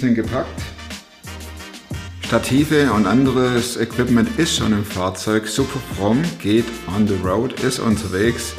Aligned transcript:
Sind 0.00 0.14
gepackt. 0.14 0.62
Stative 2.24 2.90
und 2.92 3.06
anderes 3.06 3.76
Equipment 3.76 4.38
ist 4.38 4.56
schon 4.56 4.72
im 4.72 4.82
Fahrzeug. 4.82 5.46
Super 5.46 5.78
fromm, 5.94 6.22
geht 6.38 6.64
on 6.96 7.06
the 7.06 7.16
road, 7.22 7.60
ist 7.60 7.80
unterwegs, 7.80 8.54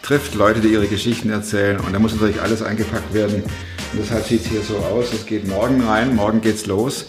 trifft 0.00 0.34
Leute, 0.34 0.60
die 0.60 0.68
ihre 0.68 0.86
Geschichten 0.86 1.28
erzählen 1.28 1.78
und 1.78 1.92
da 1.92 1.98
muss 1.98 2.14
natürlich 2.14 2.40
alles 2.40 2.62
eingepackt 2.62 3.12
werden. 3.12 3.42
Und 3.42 3.98
deshalb 4.00 4.24
sieht 4.24 4.40
es 4.40 4.46
hier 4.46 4.62
so 4.62 4.78
aus. 4.78 5.12
Es 5.12 5.26
geht 5.26 5.46
morgen 5.46 5.82
rein, 5.82 6.16
morgen 6.16 6.40
geht's 6.40 6.64
los. 6.64 7.04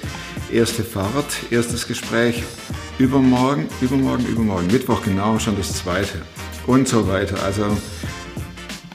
Erste 0.52 0.84
Fahrt, 0.84 1.38
erstes 1.50 1.88
Gespräch. 1.88 2.44
Übermorgen, 2.98 3.70
übermorgen, 3.80 4.26
übermorgen, 4.26 4.68
Mittwoch 4.68 5.04
genau 5.04 5.40
schon 5.40 5.56
das 5.56 5.72
zweite 5.72 6.22
und 6.68 6.86
so 6.86 7.08
weiter. 7.08 7.42
Also 7.46 7.78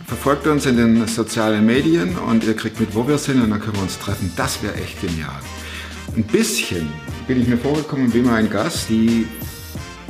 verfolgt 0.06 0.46
uns 0.46 0.66
in 0.66 0.76
den 0.76 1.06
sozialen 1.06 1.64
Medien 1.64 2.16
und 2.16 2.44
ihr 2.44 2.54
kriegt 2.54 2.78
mit, 2.80 2.94
wo 2.94 3.06
wir 3.08 3.18
sind 3.18 3.42
und 3.42 3.50
dann 3.50 3.60
können 3.60 3.76
wir 3.76 3.82
uns 3.82 3.98
treffen. 3.98 4.32
Das 4.36 4.62
wäre 4.62 4.74
echt 4.74 5.00
genial. 5.00 5.40
Ein 6.16 6.24
bisschen 6.24 6.88
bin 7.26 7.40
ich 7.40 7.48
mir 7.48 7.56
vorgekommen 7.56 8.12
wie 8.12 8.20
mein 8.20 8.50
Gast, 8.50 8.88
die 8.88 9.26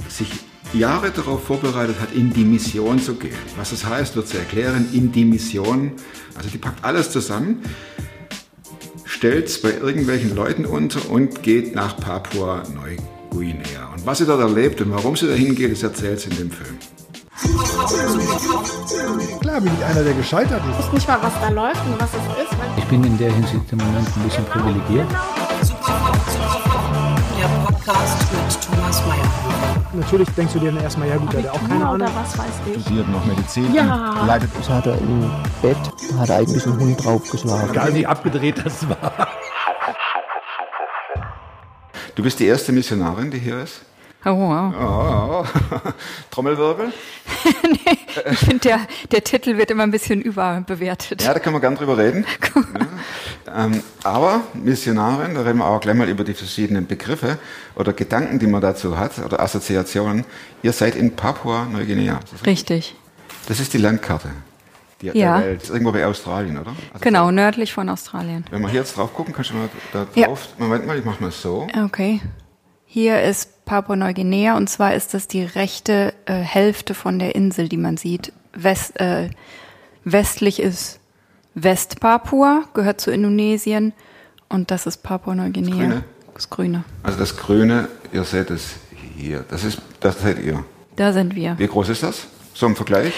sich 0.09 0.29
Jahre 0.73 1.11
darauf 1.11 1.45
vorbereitet 1.45 2.01
hat, 2.01 2.13
in 2.13 2.33
die 2.33 2.45
Mission 2.45 2.99
zu 2.99 3.15
gehen. 3.15 3.37
Was 3.57 3.71
das 3.71 3.85
heißt, 3.85 4.17
wird 4.17 4.29
sie 4.29 4.39
erklären, 4.39 4.89
in 4.93 5.13
die 5.13 5.25
Mission. 5.25 5.93
Also 6.35 6.49
die 6.51 6.59
packt 6.59 6.85
alles 6.85 7.11
zusammen, 7.11 7.63
stellt 9.05 9.47
es 9.47 9.63
bei 9.63 9.73
irgendwelchen 9.73 10.35
Leuten 10.35 10.67
unter 10.67 11.09
und 11.09 11.43
geht 11.43 11.75
nach 11.75 11.97
Papua-Neuguinea. 11.97 13.93
Und 13.95 14.05
was 14.05 14.19
sie 14.19 14.27
dort 14.27 14.41
erlebt 14.41 14.81
und 14.81 14.91
warum 14.91 15.15
sie 15.15 15.29
dahin 15.29 15.55
geht, 15.55 15.71
das 15.71 15.85
erzählt 15.85 16.21
sie 16.21 16.31
in 16.31 16.37
dem 16.37 16.51
Film. 16.51 16.77
Klar 19.41 19.61
bin 19.61 19.73
ich 19.79 19.85
einer, 19.85 20.03
der 20.05 20.15
gescheitert 20.15 20.63
ist. 20.71 20.79
Ich 20.79 20.87
weiß 20.87 20.93
nicht 20.93 21.09
mal, 21.09 21.19
was 21.23 21.33
da 21.41 21.49
läuft 21.49 21.85
und 21.87 22.01
was 22.01 22.11
es 22.11 22.43
ist. 22.45 22.57
Ich 22.77 22.85
bin 22.85 23.03
in 23.05 23.19
der 23.19 23.33
Hinsicht 23.33 23.73
im 23.73 23.79
Moment 23.79 24.09
ein 24.17 24.23
bisschen 24.23 24.45
privilegiert. 24.47 25.09
Der 27.41 27.49
Podcast 27.67 28.33
mit 28.33 28.63
Thomas 28.63 29.03
Mayer. 29.07 29.25
Natürlich 29.95 30.29
denkst 30.31 30.53
du 30.55 30.59
dir 30.61 30.73
dann 30.73 30.83
erstmal, 30.83 31.09
ja 31.09 31.17
gut, 31.17 31.33
der 31.33 31.43
hat 31.45 31.51
auch 31.51 31.61
keine 31.69 31.85
Ahnung. 31.87 31.95
oder 31.97 32.11
was 32.15 32.39
weiß 32.39 32.47
ich. 32.75 32.83
Studiert 32.83 33.09
noch 33.09 33.25
Medizin 33.25 33.75
Ja. 33.75 34.15
und 34.21 34.27
leitet 34.27 34.51
Das 34.59 34.69
hat 34.69 34.87
er 34.87 34.99
im 34.99 35.31
Bett, 35.61 35.77
hat 36.19 36.29
er 36.29 36.37
eigentlich 36.39 36.65
einen 36.67 36.79
Hund 36.81 37.05
draufgeschlagen. 37.05 37.71
Egal 37.71 37.95
wie 37.95 38.07
abgedreht 38.07 38.63
das 38.65 38.89
war. 38.89 39.29
Du 42.15 42.23
bist 42.23 42.39
die 42.39 42.47
erste 42.47 42.71
Missionarin, 42.73 43.31
die 43.33 43.39
hier 43.41 43.61
ist? 43.63 43.83
Oh, 44.27 44.31
wow. 44.31 44.75
Oh, 44.79 45.45
oh. 45.75 45.91
Trommelwirbel? 46.31 46.93
Ich 48.31 48.39
finde, 48.39 48.61
der, 48.61 48.81
der 49.11 49.25
Titel 49.25 49.57
wird 49.59 49.71
immer 49.73 49.83
ein 49.83 49.91
bisschen 49.91 50.23
überbewertet. 50.23 51.23
Ja, 51.23 51.35
da 51.35 51.41
können 51.41 51.57
wir 51.57 51.61
gern 51.61 51.75
drüber 51.75 51.99
reden. 51.99 52.25
ja. 53.47 53.65
ähm, 53.65 53.83
aber 54.05 54.43
Missionarin, 54.55 55.35
da 55.35 55.43
reden 55.43 55.59
wir 55.59 55.67
auch 55.67 55.81
gleich 55.81 55.97
mal 55.97 56.09
über 56.09 56.23
die 56.23 56.33
verschiedenen 56.35 56.87
Begriffe 56.87 57.39
oder 57.75 57.93
Gedanken, 57.93 58.39
die 58.39 58.47
man 58.47 58.61
dazu 58.63 58.97
hat 58.99 59.19
oder 59.19 59.41
Assoziationen. 59.41 60.25
Ihr 60.63 60.73
seid 60.73 60.95
in 60.95 61.17
Papua-Neuguinea. 61.17 62.21
Richtig. 62.47 62.95
Das 63.49 63.59
ist 63.59 63.73
die 63.75 63.79
Landkarte 63.79 64.31
die, 65.03 65.07
Ja. 65.19 65.39
der 65.39 65.47
Welt. 65.49 65.57
Das 65.61 65.69
ist 65.69 65.75
irgendwo 65.75 65.93
bei 65.93 66.07
Australien, 66.07 66.59
oder? 66.59 66.71
Also 66.93 67.01
Genau, 67.03 67.31
nördlich 67.31 67.73
von 67.73 67.89
Australien. 67.89 68.45
Wenn 68.51 68.63
wir 68.63 68.69
hier 68.69 68.81
jetzt 68.81 68.97
drauf 68.97 69.13
gucken, 69.13 69.35
kannst 69.35 69.51
du 69.51 69.55
mal 69.55 69.69
da 69.93 70.07
Ja. 70.15 70.27
drauf. 70.29 70.49
Moment 70.59 70.87
mal, 70.87 70.99
ich 70.99 71.05
mach 71.05 71.21
mal 71.21 71.31
so. 71.31 71.67
Okay. 71.85 72.21
Hier 72.87 73.23
ist 73.23 73.51
Papua-Neuguinea 73.65 74.57
und 74.57 74.69
zwar 74.69 74.95
ist 74.95 75.15
das 75.15 75.29
die 75.29 75.45
rechte 75.45 76.15
äh, 76.27 76.35
Hälfte 76.35 76.95
von 76.95 77.19
der 77.19 77.35
Insel, 77.35 77.69
die 77.69 77.77
man 77.77 77.97
sieht. 77.97 78.33
West, 78.53 79.01
äh, 79.01 79.31
westlich 80.05 80.61
ist 80.61 81.01
Westpapua, 81.55 82.65
gehört 82.75 83.01
zu 83.01 83.11
Indonesien 83.11 83.93
und 84.49 84.71
das 84.71 84.87
ist 84.87 84.99
Papua-Neuguinea. 84.99 85.75
Grüne? 85.75 86.05
Das 86.35 86.51
Grüne. 86.51 86.85
Also 87.03 87.19
das 87.19 87.37
Grüne, 87.37 87.89
ihr 88.13 88.25
seht 88.25 88.51
es 88.51 88.75
hier. 89.17 89.45
Das 89.49 89.65
ist, 89.65 89.81
das 90.01 90.21
seid 90.21 90.43
ihr. 90.43 90.65
Da 90.97 91.13
sind 91.13 91.35
wir. 91.35 91.59
Wie 91.59 91.67
groß 91.67 91.89
ist 91.89 92.03
das? 92.03 92.27
So 92.55 92.67
im 92.67 92.77
Vergleich? 92.77 93.15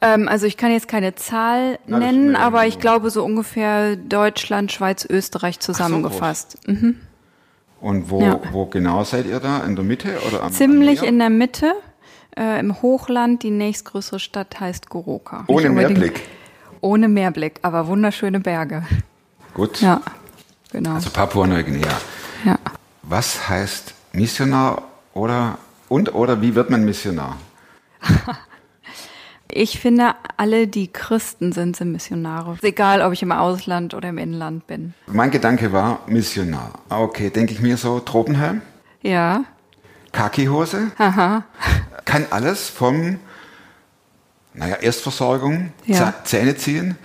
Ähm, 0.00 0.28
also 0.28 0.46
ich 0.46 0.56
kann 0.56 0.72
jetzt 0.72 0.88
keine 0.88 1.14
Zahl 1.14 1.78
Na, 1.86 1.98
das 1.98 2.12
nennen, 2.12 2.36
aber 2.36 2.66
ich 2.66 2.78
glaube 2.78 3.10
so 3.10 3.24
ungefähr 3.24 3.96
Deutschland, 3.96 4.72
Schweiz, 4.72 5.06
Österreich 5.08 5.60
zusammengefasst. 5.60 6.58
Mhm. 6.66 7.00
Und 7.80 8.10
wo, 8.10 8.20
Ja. 8.22 8.40
wo 8.52 8.66
genau 8.66 9.04
seid 9.04 9.26
ihr 9.26 9.38
da? 9.40 9.58
In 9.60 9.76
der 9.76 9.84
Mitte 9.84 10.18
oder 10.26 10.42
am 10.44 10.52
Ziemlich 10.52 11.00
am 11.02 11.08
in 11.08 11.18
der 11.18 11.30
Mitte, 11.30 11.72
äh, 12.36 12.58
im 12.58 12.80
Hochland. 12.82 13.42
Die 13.42 13.50
nächstgrößere 13.50 14.18
Stadt 14.18 14.58
heißt 14.60 14.88
Goroka. 14.88 15.44
Ohne 15.46 15.68
Meerblick. 15.70 16.22
Ohne 16.80 17.08
Meerblick, 17.08 17.58
aber 17.62 17.86
wunderschöne 17.86 18.40
Berge. 18.40 18.84
Gut. 19.54 19.80
Ja, 19.80 20.00
genau. 20.72 20.94
Also 20.94 21.10
Papua-Neuguinea. 21.10 21.88
ja. 22.44 22.58
Was 23.02 23.48
heißt 23.48 23.94
Missionar 24.12 24.82
oder 25.14 25.58
und 25.88 26.14
oder 26.14 26.40
wie 26.42 26.54
wird 26.54 26.70
man 26.70 26.84
Missionar? 26.84 27.36
Ich 29.58 29.80
finde, 29.80 30.14
alle, 30.36 30.66
die 30.66 30.88
Christen 30.92 31.50
sind, 31.52 31.76
sind 31.76 31.90
Missionare. 31.90 32.58
Egal, 32.60 33.00
ob 33.00 33.14
ich 33.14 33.22
im 33.22 33.32
Ausland 33.32 33.94
oder 33.94 34.10
im 34.10 34.18
Inland 34.18 34.66
bin. 34.66 34.92
Mein 35.06 35.30
Gedanke 35.30 35.72
war 35.72 36.00
Missionar. 36.06 36.72
Okay, 36.90 37.30
denke 37.30 37.52
ich 37.54 37.60
mir 37.62 37.78
so, 37.78 38.00
Tropenhelm, 38.00 38.60
Ja, 39.00 39.44
Khaki-Hose, 40.12 40.90
aha. 40.98 41.44
kann 42.04 42.26
alles 42.30 42.68
vom, 42.68 43.18
naja, 44.52 44.76
Erstversorgung, 44.76 45.72
Ja. 45.86 46.08
Zä- 46.10 46.24
Zähne 46.24 46.56
ziehen, 46.56 46.98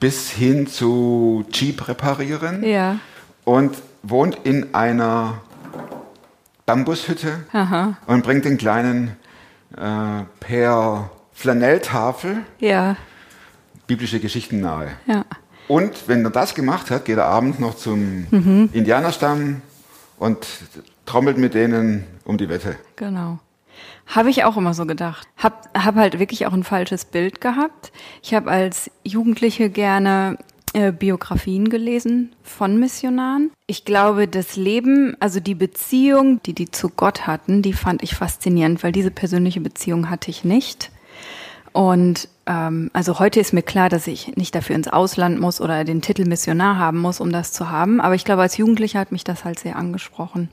bis 0.00 0.28
hin 0.30 0.66
zu 0.66 1.44
Jeep 1.52 1.86
reparieren 1.86 2.64
Ja, 2.64 2.96
und 3.44 3.76
wohnt 4.02 4.38
in 4.44 4.74
einer 4.74 5.40
Bambushütte 6.66 7.44
aha. 7.52 7.96
und 8.06 8.24
bringt 8.24 8.44
den 8.44 8.58
kleinen 8.58 9.16
äh, 9.76 10.24
per 10.40 11.10
Flanelltafel 11.32 12.38
Ja, 12.60 12.96
biblische 13.86 14.20
Geschichten 14.20 14.60
nahe. 14.60 14.92
ja. 15.06 15.24
Und 15.68 16.08
wenn 16.08 16.24
er 16.24 16.30
das 16.30 16.54
gemacht 16.54 16.90
hat, 16.90 17.04
geht 17.04 17.16
er 17.18 17.26
abends 17.26 17.58
noch 17.58 17.76
zum 17.76 18.26
Mhm. 18.30 18.68
Indianerstamm 18.72 19.62
und 20.18 20.46
trommelt 21.06 21.38
mit 21.38 21.54
denen 21.54 22.04
um 22.24 22.36
die 22.36 22.48
Wette. 22.48 22.76
Genau. 22.96 23.38
Habe 24.06 24.28
ich 24.28 24.44
auch 24.44 24.56
immer 24.56 24.74
so 24.74 24.84
gedacht. 24.86 25.26
Hab, 25.38 25.70
hab 25.78 25.94
halt 25.94 26.18
wirklich 26.18 26.46
auch 26.46 26.52
ein 26.52 26.64
falsches 26.64 27.04
Bild 27.04 27.40
gehabt. 27.40 27.92
Ich 28.22 28.34
habe 28.34 28.50
als 28.50 28.90
Jugendliche 29.04 29.70
gerne 29.70 30.36
äh, 30.74 30.90
Biografien 30.92 31.70
gelesen 31.70 32.34
von 32.42 32.78
Missionaren. 32.78 33.50
Ich 33.66 33.84
glaube, 33.84 34.26
das 34.28 34.56
Leben, 34.56 35.16
also 35.20 35.38
die 35.40 35.54
Beziehung, 35.54 36.42
die 36.42 36.54
die 36.54 36.70
zu 36.70 36.90
Gott 36.90 37.26
hatten, 37.26 37.62
die 37.62 37.72
fand 37.72 38.02
ich 38.02 38.14
faszinierend, 38.16 38.82
weil 38.82 38.92
diese 38.92 39.10
persönliche 39.12 39.60
Beziehung 39.60 40.10
hatte 40.10 40.30
ich 40.30 40.44
nicht. 40.44 40.90
Und 41.72 42.28
ähm, 42.46 42.90
also 42.92 43.18
heute 43.18 43.40
ist 43.40 43.52
mir 43.52 43.62
klar, 43.62 43.88
dass 43.88 44.06
ich 44.06 44.36
nicht 44.36 44.54
dafür 44.54 44.76
ins 44.76 44.88
Ausland 44.88 45.40
muss 45.40 45.60
oder 45.60 45.84
den 45.84 46.02
Titel 46.02 46.26
Missionar 46.26 46.78
haben 46.78 46.98
muss, 46.98 47.20
um 47.20 47.32
das 47.32 47.52
zu 47.52 47.70
haben. 47.70 48.00
Aber 48.00 48.14
ich 48.14 48.24
glaube, 48.24 48.42
als 48.42 48.56
Jugendlicher 48.56 49.00
hat 49.00 49.12
mich 49.12 49.24
das 49.24 49.44
halt 49.44 49.58
sehr 49.58 49.76
angesprochen 49.76 50.48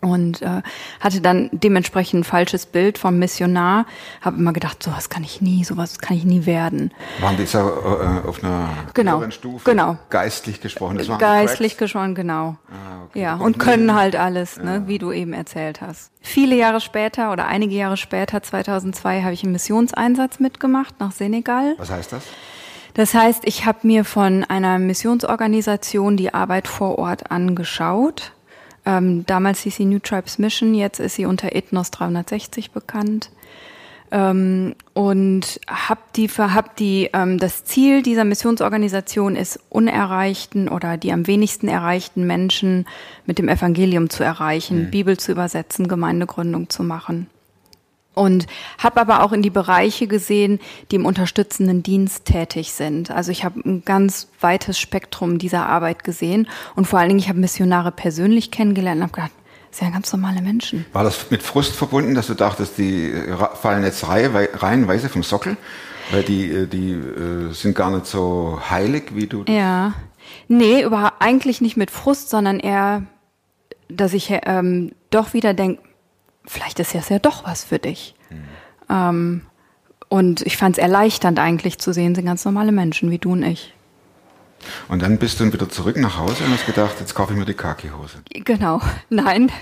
und 0.00 0.42
äh, 0.42 0.62
hatte 1.00 1.20
dann 1.20 1.50
dementsprechend 1.52 2.20
ein 2.20 2.24
falsches 2.24 2.66
Bild 2.66 2.98
vom 2.98 3.18
Missionar. 3.18 3.86
Habe 4.20 4.36
immer 4.38 4.52
gedacht, 4.52 4.82
sowas 4.82 5.08
kann 5.08 5.24
ich 5.24 5.40
nie, 5.40 5.64
sowas 5.64 5.98
kann 5.98 6.16
ich 6.16 6.24
nie 6.24 6.46
werden. 6.46 6.92
Waren 7.20 7.36
die 7.36 7.46
so 7.46 7.58
äh, 7.58 8.28
auf 8.28 8.42
einer 8.42 8.68
Genau, 8.94 9.18
höheren 9.18 9.32
Stufe 9.32 9.68
genau. 9.68 9.96
geistlich 10.10 10.60
gesprochen? 10.60 10.98
Das 10.98 11.08
waren 11.08 11.18
Geistlich 11.18 11.76
geschoren, 11.76 12.14
genau. 12.14 12.56
Ah, 12.70 13.04
okay. 13.08 13.20
Ja, 13.22 13.34
Und 13.34 13.42
und 13.42 13.58
können 13.58 13.94
halt 13.94 14.14
alles, 14.16 14.56
ne, 14.58 14.84
wie 14.86 14.98
du 14.98 15.10
eben 15.10 15.32
erzählt 15.32 15.80
hast. 15.80 16.12
Viele 16.20 16.54
Jahre 16.54 16.80
später 16.80 17.32
oder 17.32 17.46
einige 17.46 17.74
Jahre 17.74 17.96
später, 17.96 18.42
2002, 18.42 19.22
habe 19.22 19.32
ich 19.32 19.42
einen 19.42 19.52
Missionseinsatz 19.52 20.38
mitgemacht 20.38 21.00
nach 21.00 21.12
Senegal. 21.12 21.74
Was 21.78 21.90
heißt 21.90 22.12
das? 22.12 22.22
Das 22.94 23.14
heißt, 23.14 23.42
ich 23.46 23.64
habe 23.64 23.78
mir 23.82 24.04
von 24.04 24.44
einer 24.44 24.78
Missionsorganisation 24.78 26.16
die 26.16 26.34
Arbeit 26.34 26.66
vor 26.68 26.98
Ort 26.98 27.30
angeschaut. 27.30 28.32
Ähm, 28.88 29.26
damals 29.26 29.60
hieß 29.60 29.76
sie 29.76 29.84
New 29.84 29.98
Tribes 29.98 30.38
Mission, 30.38 30.74
jetzt 30.74 30.98
ist 30.98 31.16
sie 31.16 31.26
unter 31.26 31.54
Ethnos 31.54 31.90
360 31.90 32.70
bekannt. 32.70 33.30
Ähm, 34.10 34.74
und 34.94 35.60
hab 35.68 36.14
die, 36.14 36.28
hab 36.28 36.74
die, 36.76 37.10
ähm, 37.12 37.38
das 37.38 37.64
Ziel 37.64 38.00
dieser 38.00 38.24
Missionsorganisation 38.24 39.36
ist, 39.36 39.60
unerreichten 39.68 40.70
oder 40.70 40.96
die 40.96 41.12
am 41.12 41.26
wenigsten 41.26 41.68
erreichten 41.68 42.26
Menschen 42.26 42.86
mit 43.26 43.38
dem 43.38 43.50
Evangelium 43.50 44.08
zu 44.08 44.24
erreichen, 44.24 44.90
Bibel 44.90 45.18
zu 45.18 45.32
übersetzen, 45.32 45.86
Gemeindegründung 45.86 46.70
zu 46.70 46.82
machen. 46.82 47.28
Und 48.18 48.46
habe 48.78 49.00
aber 49.00 49.22
auch 49.22 49.32
in 49.32 49.42
die 49.42 49.50
Bereiche 49.50 50.06
gesehen, 50.06 50.58
die 50.90 50.96
im 50.96 51.06
unterstützenden 51.06 51.82
Dienst 51.82 52.24
tätig 52.26 52.72
sind. 52.72 53.10
Also 53.10 53.30
ich 53.30 53.44
habe 53.44 53.60
ein 53.60 53.84
ganz 53.84 54.28
weites 54.40 54.78
Spektrum 54.78 55.38
dieser 55.38 55.66
Arbeit 55.66 56.04
gesehen 56.04 56.48
und 56.74 56.86
vor 56.86 56.98
allen 56.98 57.08
Dingen, 57.08 57.20
ich 57.20 57.28
habe 57.28 57.38
Missionare 57.38 57.92
persönlich 57.92 58.50
kennengelernt 58.50 58.98
und 58.98 59.02
habe 59.04 59.12
gedacht, 59.12 59.32
das 59.70 59.78
sind 59.78 59.88
ja 59.88 59.94
ganz 59.94 60.12
normale 60.12 60.42
Menschen. 60.42 60.84
War 60.92 61.04
das 61.04 61.30
mit 61.30 61.42
Frust 61.42 61.74
verbunden, 61.74 62.14
dass 62.14 62.26
du 62.26 62.34
dachtest, 62.34 62.78
die 62.78 63.12
fallen 63.60 63.84
jetzt 63.84 64.04
reihe- 64.04 64.48
reihenweise 64.62 65.08
vom 65.08 65.22
Sockel? 65.22 65.56
Weil 66.10 66.22
die, 66.22 66.50
äh, 66.50 66.66
die 66.66 66.92
äh, 66.92 67.52
sind 67.52 67.74
gar 67.76 67.90
nicht 67.90 68.06
so 68.06 68.58
heilig, 68.70 69.10
wie 69.14 69.26
du. 69.26 69.44
Ja, 69.46 69.92
Nee, 70.48 70.82
über, 70.82 71.14
eigentlich 71.20 71.60
nicht 71.60 71.76
mit 71.76 71.90
Frust, 71.90 72.28
sondern 72.30 72.60
eher, 72.60 73.02
dass 73.88 74.12
ich 74.12 74.30
ähm, 74.44 74.92
doch 75.10 75.32
wieder 75.32 75.54
denke, 75.54 75.82
vielleicht 76.48 76.80
ist 76.80 76.94
das 76.94 77.08
ja 77.08 77.18
doch 77.18 77.44
was 77.44 77.64
für 77.64 77.78
dich. 77.78 78.14
Ähm, 78.90 79.42
und 80.08 80.42
ich 80.42 80.56
fand 80.56 80.78
es 80.78 80.82
erleichternd 80.82 81.38
eigentlich 81.38 81.78
zu 81.78 81.92
sehen, 81.92 82.14
sind 82.14 82.24
ganz 82.24 82.44
normale 82.44 82.72
Menschen 82.72 83.10
wie 83.10 83.18
du 83.18 83.32
und 83.32 83.42
ich. 83.42 83.74
Und 84.88 85.02
dann 85.02 85.18
bist 85.18 85.38
du 85.38 85.52
wieder 85.52 85.68
zurück 85.68 85.96
nach 85.96 86.18
Hause 86.18 86.44
und 86.44 86.52
hast 86.52 86.66
gedacht, 86.66 86.96
jetzt 86.98 87.14
kaufe 87.14 87.32
ich 87.32 87.38
mir 87.38 87.44
die 87.44 87.54
Kaki-Hose. 87.54 88.22
Genau. 88.30 88.80
Nein, 89.08 89.52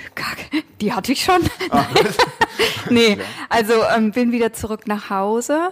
die 0.80 0.92
hatte 0.92 1.12
ich 1.12 1.22
schon. 1.22 1.40
nee, 2.90 3.18
also 3.48 3.74
ähm, 3.94 4.12
bin 4.12 4.32
wieder 4.32 4.52
zurück 4.52 4.86
nach 4.86 5.10
Hause 5.10 5.70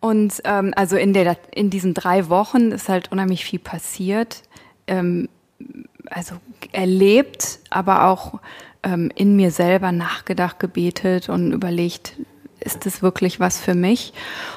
und 0.00 0.42
ähm, 0.44 0.74
also 0.76 0.96
in 0.96 1.14
der 1.14 1.38
in 1.54 1.70
diesen 1.70 1.94
drei 1.94 2.28
Wochen 2.28 2.70
ist 2.70 2.88
halt 2.88 3.10
unheimlich 3.12 3.44
viel 3.44 3.58
passiert. 3.58 4.42
Ähm, 4.86 5.28
also 6.10 6.36
erlebt, 6.72 7.60
aber 7.70 8.04
auch 8.04 8.40
ähm, 8.82 9.10
in 9.14 9.36
mir 9.36 9.50
selber 9.50 9.92
nachgedacht, 9.92 10.58
gebetet 10.58 11.28
und 11.28 11.52
überlegt, 11.52 12.14
ist 12.60 12.86
das 12.86 13.02
wirklich 13.02 13.40
was 13.40 13.60
für 13.60 13.74
mich? 13.74 14.12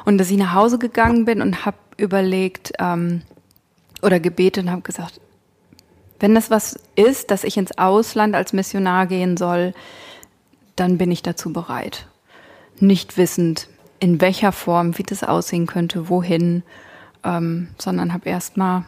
Und 0.05 0.17
dass 0.17 0.31
ich 0.31 0.37
nach 0.37 0.53
Hause 0.53 0.79
gegangen 0.79 1.25
bin 1.25 1.41
und 1.41 1.65
habe 1.65 1.77
überlegt 1.97 2.73
ähm, 2.79 3.21
oder 4.01 4.19
gebetet 4.19 4.65
und 4.65 4.71
habe 4.71 4.81
gesagt, 4.81 5.19
wenn 6.19 6.35
das 6.35 6.49
was 6.49 6.77
ist, 6.95 7.31
dass 7.31 7.43
ich 7.43 7.57
ins 7.57 7.77
Ausland 7.77 8.35
als 8.35 8.53
Missionar 8.53 9.07
gehen 9.07 9.37
soll, 9.37 9.73
dann 10.75 10.97
bin 10.97 11.11
ich 11.11 11.23
dazu 11.23 11.53
bereit. 11.53 12.07
Nicht 12.79 13.17
wissend, 13.17 13.67
in 13.99 14.21
welcher 14.21 14.51
Form, 14.51 14.97
wie 14.97 15.03
das 15.03 15.23
aussehen 15.23 15.67
könnte, 15.67 16.09
wohin, 16.09 16.63
ähm, 17.23 17.69
sondern 17.77 18.13
habe 18.13 18.29
erstmal 18.29 18.85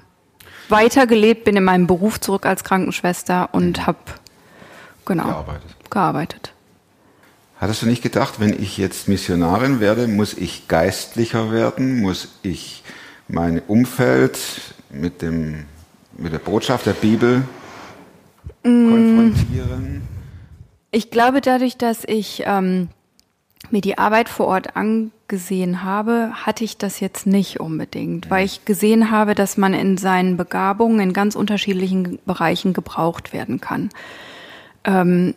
weitergelebt, 0.69 1.43
bin 1.43 1.57
in 1.57 1.63
meinem 1.63 1.87
Beruf 1.87 2.19
zurück 2.19 2.45
als 2.45 2.63
Krankenschwester 2.63 3.49
und 3.51 3.85
habe 3.85 3.99
genau 5.05 5.23
Gearbeitet. 5.25 5.75
gearbeitet. 5.89 6.53
Hattest 7.57 7.83
du 7.83 7.85
nicht 7.85 8.01
gedacht, 8.01 8.39
wenn 8.39 8.59
ich 8.59 8.77
jetzt 8.77 9.07
Missionarin 9.07 9.79
werde, 9.79 10.07
muss 10.07 10.33
ich 10.33 10.67
geistlicher 10.67 11.51
werden, 11.51 12.01
muss 12.01 12.29
ich 12.41 12.83
mein 13.27 13.61
Umfeld 13.67 14.39
mit, 14.89 15.21
dem, 15.21 15.65
mit 16.17 16.33
der 16.33 16.39
Botschaft 16.39 16.87
der 16.87 16.93
Bibel 16.93 17.43
konfrontieren? 18.63 20.01
Ich 20.91 21.11
glaube, 21.11 21.39
dadurch, 21.39 21.77
dass 21.77 22.03
ich 22.05 22.43
ähm, 22.45 22.89
mir 23.69 23.81
die 23.81 23.97
Arbeit 23.97 24.27
vor 24.27 24.47
Ort 24.47 24.75
angesehen 24.75 25.83
habe, 25.83 26.31
hatte 26.33 26.63
ich 26.63 26.77
das 26.77 26.99
jetzt 26.99 27.27
nicht 27.27 27.59
unbedingt, 27.59 28.29
weil 28.29 28.45
ich 28.45 28.65
gesehen 28.65 29.11
habe, 29.11 29.35
dass 29.35 29.57
man 29.57 29.73
in 29.73 29.97
seinen 29.97 30.35
Begabungen 30.35 30.99
in 30.99 31.13
ganz 31.13 31.35
unterschiedlichen 31.35 32.19
Bereichen 32.25 32.73
gebraucht 32.73 33.33
werden 33.33 33.61
kann. 33.61 33.89
Ähm, 34.83 35.35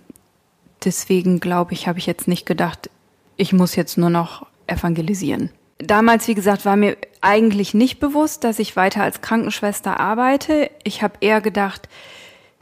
deswegen 0.85 1.41
glaube 1.41 1.73
ich, 1.73 1.89
habe 1.89 1.99
ich 1.99 2.07
jetzt 2.07 2.29
nicht 2.29 2.47
gedacht, 2.47 2.91
ich 3.37 3.53
muss 3.53 3.77
jetzt 3.77 3.99
nur 3.99 4.11
noch 4.11 4.47
evangelisieren. 4.67 5.51
Damals, 5.79 6.29
wie 6.29 6.35
gesagt, 6.35 6.65
war 6.65 6.77
mir 6.77 6.97
eigentlich 7.21 7.75
nicht 7.75 7.99
bewusst, 7.99 8.45
dass 8.45 8.59
ich 8.59 8.77
weiter 8.77 9.03
als 9.03 9.21
Krankenschwester 9.21 9.99
arbeite. 9.99 10.71
Ich 10.85 11.03
habe 11.03 11.15
eher 11.21 11.41
gedacht, 11.41 11.89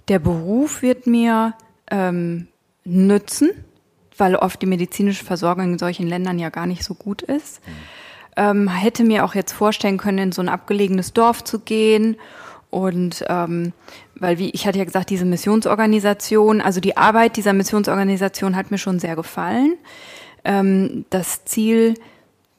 der 0.09 0.19
Beruf 0.19 0.83
wird 0.83 1.07
mir 1.07 1.55
ähm, 1.91 2.49
nützen, 2.85 3.51
weil 4.17 4.35
oft 4.37 4.61
die 4.63 4.67
medizinische 4.67 5.25
Versorgung 5.25 5.73
in 5.73 5.79
solchen 5.79 6.09
Ländern 6.09 6.39
ja 6.39 6.49
gar 6.49 6.67
nicht 6.67 6.85
so 6.85 6.95
gut 6.95 7.23
ist. 7.23 7.61
Ähm, 8.37 8.69
hätte 8.69 9.05
mir 9.05 9.25
auch 9.25 9.35
jetzt 9.35 9.53
vorstellen 9.53 9.99
können, 9.99 10.19
in 10.19 10.33
so 10.33 10.41
ein 10.41 10.49
abgelegenes 10.49 11.13
Dorf 11.13 11.45
zu 11.45 11.61
gehen 11.61 12.17
und 12.71 13.25
ähm, 13.29 13.75
weil 14.23 14.39
wie 14.39 14.51
ich 14.51 14.67
hatte 14.67 14.79
ja 14.79 14.85
gesagt, 14.85 15.11
diese 15.11 15.25
Missionsorganisation, 15.25 16.61
also 16.61 16.81
die 16.81 16.97
Arbeit 16.97 17.37
dieser 17.37 17.53
Missionsorganisation 17.53 18.57
hat 18.57 18.71
mir 18.71 18.79
schon 18.79 18.99
sehr 18.99 19.17
gefallen. 19.17 19.77
Ähm, 20.45 21.05
das 21.11 21.45
Ziel, 21.45 21.95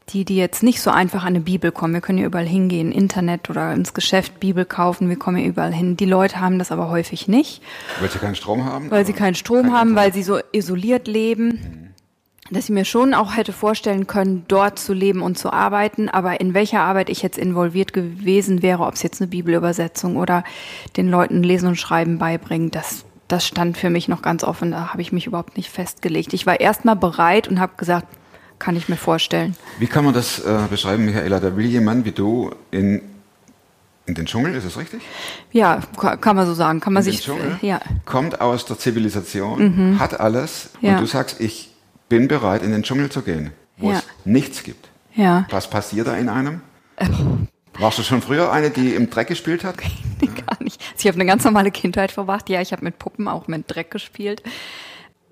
die, 0.10 0.25
die 0.25 0.36
jetzt 0.36 0.62
nicht 0.62 0.81
so 0.81 0.92
einfach 0.92 1.21
an 1.21 1.30
eine 1.30 1.39
Bibel 1.39 1.71
kommen, 1.71 1.94
wir 1.94 2.01
können 2.01 2.19
ja 2.19 2.25
überall 2.25 2.45
hingehen, 2.45 2.92
Internet 2.92 3.50
oder 3.50 3.74
ins 3.74 3.94
Geschäft 3.94 4.39
Bibel 4.39 4.65
kaufen, 4.65 5.10
wir 5.10 5.15
kommen 5.15 5.38
ja 5.38 5.45
überall 5.45 5.74
hin. 5.74 5.98
Die 5.98 6.06
Leute 6.06 6.42
haben 6.42 6.60
das 6.60 6.71
aber 6.71 6.89
häufig 6.89 7.27
nicht. 7.27 7.62
Weil 8.00 8.10
sie 8.10 8.19
keinen 8.19 8.36
Strom 8.36 8.65
haben? 8.65 8.92
Weil 8.92 9.06
sie 9.06 9.13
aber 9.13 9.19
keinen 9.19 9.36
Strom 9.36 9.63
kein 9.63 9.74
haben, 9.74 9.89
Internet. 9.92 10.06
weil 10.06 10.13
sie 10.13 10.24
so 10.24 10.39
isoliert 10.51 11.07
leben. 11.07 11.83
Dass 12.54 12.66
ich 12.66 12.70
mir 12.70 12.86
schon 12.86 13.14
auch 13.14 13.36
hätte 13.36 13.52
vorstellen 13.52 14.08
können, 14.08 14.46
dort 14.48 14.78
zu 14.80 14.94
leben 14.94 15.22
und 15.22 15.38
zu 15.38 15.52
arbeiten, 15.52 16.08
aber 16.10 16.40
in 16.40 16.54
welcher 16.54 16.82
Arbeit 16.82 17.10
ich 17.10 17.22
jetzt 17.22 17.38
involviert 17.38 17.94
gewesen 17.94 18.62
wäre, 18.62 18.84
ob 18.84 18.94
es 18.94 19.04
jetzt 19.04 19.22
eine 19.22 19.28
Bibelübersetzung 19.28 20.16
oder 20.18 20.44
den 20.96 21.10
Leuten 21.10 21.42
Lesen 21.44 21.68
und 21.68 21.76
Schreiben 21.78 22.20
beibringen, 22.20 22.70
das, 22.72 23.06
das 23.28 23.46
stand 23.48 23.78
für 23.78 23.90
mich 23.90 24.08
noch 24.08 24.22
ganz 24.22 24.44
offen. 24.44 24.72
Da 24.72 24.90
habe 24.94 25.02
ich 25.02 25.12
mich 25.12 25.26
überhaupt 25.28 25.58
nicht 25.58 25.70
festgelegt. 25.70 26.34
Ich 26.34 26.46
war 26.46 26.60
erstmal 26.60 26.96
bereit 26.96 27.48
und 27.48 27.60
habe 27.60 27.74
gesagt, 27.78 28.08
kann 28.60 28.76
ich 28.78 28.88
mir 28.88 28.96
vorstellen. 28.98 29.56
Wie 29.80 29.88
kann 29.88 30.06
man 30.06 30.14
das 30.14 30.40
äh, 30.40 30.60
beschreiben, 30.70 31.06
Michaela? 31.06 31.40
Da 31.40 31.58
will 31.58 31.66
jemand 31.66 32.06
wie 32.06 32.12
du 32.12 32.52
in, 32.72 33.02
in 34.06 34.14
den 34.14 34.26
Dschungel, 34.26 34.54
ist 34.56 34.66
das 34.66 34.78
richtig? 34.78 35.02
Ja, 35.52 35.80
ka- 35.98 36.18
kann 36.18 36.36
man 36.36 36.46
so 36.46 36.54
sagen. 36.54 36.80
Kann 36.80 36.94
man 36.94 37.02
in 37.04 37.08
den 37.10 37.16
sich, 37.16 37.26
Dschungel, 37.26 37.58
ja, 37.62 37.82
kommt 38.06 38.40
aus 38.42 38.66
der 38.66 38.78
Zivilisation, 38.80 39.98
hat 40.00 40.20
alles 40.20 40.70
Ja. 40.82 40.94
und 40.94 41.02
du 41.02 41.08
sagst, 41.08 41.42
ich 41.42 41.72
bin 42.13 42.27
bereit, 42.27 42.62
in 42.62 42.71
den 42.71 42.83
Dschungel 42.83 43.10
zu 43.10 43.24
gehen, 43.24 43.51
wo 43.77 43.89
Ja. 43.92 43.98
es 43.98 44.04
nichts 44.24 44.62
gibt. 44.63 44.88
ja. 45.15 45.48
Was 45.50 45.68
passiert 45.68 46.06
da 46.07 46.15
in 46.15 46.30
einem? 46.30 46.62
Warst 47.80 47.98
du 47.98 48.04
schon 48.04 48.21
früher 48.21 48.51
eine, 48.51 48.69
die 48.69 48.94
im 48.94 49.10
Dreck 49.10 49.27
gespielt 49.30 49.63
hat? 49.63 49.77
Nee, 50.21 50.27
gar 50.27 50.62
nicht. 50.63 50.80
Also 50.80 51.00
ich 51.00 51.07
habe 51.07 51.15
eine 51.15 51.25
ganz 51.25 51.44
normale 51.44 51.69
Kindheit 51.71 52.12
verbracht. 52.13 52.48
Ja, 52.50 52.62
ich 52.62 52.71
habe 52.71 52.86
mit 52.86 52.98
Puppen 52.98 53.27
auch 53.27 53.48
mit 53.48 53.65
Dreck 53.68 53.89
gespielt. 53.92 54.42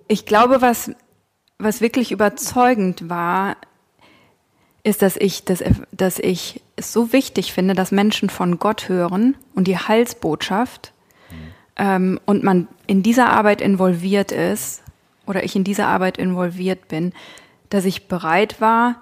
Ich 0.10 0.26
glaube, 0.26 0.62
was, 0.62 0.92
was 1.60 1.80
wirklich 1.80 2.12
überzeugend 2.12 3.08
war, 3.10 3.56
ist, 4.84 5.02
dass 5.02 5.16
ich, 5.16 5.46
dass, 5.46 5.64
dass 5.94 6.20
ich 6.20 6.62
es 6.76 6.92
so 6.92 7.14
wichtig 7.14 7.54
finde, 7.54 7.74
dass 7.76 7.92
Menschen 7.92 8.30
von 8.30 8.58
Gott 8.60 8.90
hören 8.90 9.38
und 9.56 9.66
die 9.66 9.78
Heilsbotschaft 9.78 10.92
ähm, 11.78 12.20
und 12.26 12.44
man 12.44 12.68
in 12.88 13.02
dieser 13.02 13.30
Arbeit 13.30 13.62
involviert 13.62 14.34
ist 14.34 14.82
oder 15.26 15.44
ich 15.44 15.56
in 15.56 15.64
dieser 15.64 15.88
Arbeit 15.88 16.18
involviert 16.18 16.88
bin, 16.88 17.14
dass 17.70 17.86
ich 17.86 18.08
bereit 18.08 18.60
war, 18.60 19.02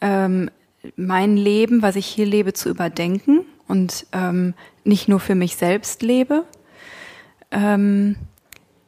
ähm, 0.00 0.50
mein 0.96 1.36
Leben, 1.36 1.82
was 1.82 1.96
ich 1.96 2.06
hier 2.06 2.26
lebe, 2.26 2.52
zu 2.52 2.68
überdenken 2.68 3.40
und 3.66 4.06
ähm, 4.12 4.54
nicht 4.84 5.08
nur 5.08 5.20
für 5.20 5.34
mich 5.34 5.56
selbst 5.56 6.02
lebe. 6.02 6.44
Ähm, 7.50 8.16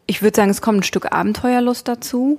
ich 0.07 0.23
würde 0.23 0.37
sagen, 0.37 0.51
es 0.51 0.63
kommt 0.63 0.79
ein 0.79 0.85
Stück 0.85 1.13
Abenteuerlust 1.13 1.87
dazu, 1.87 2.39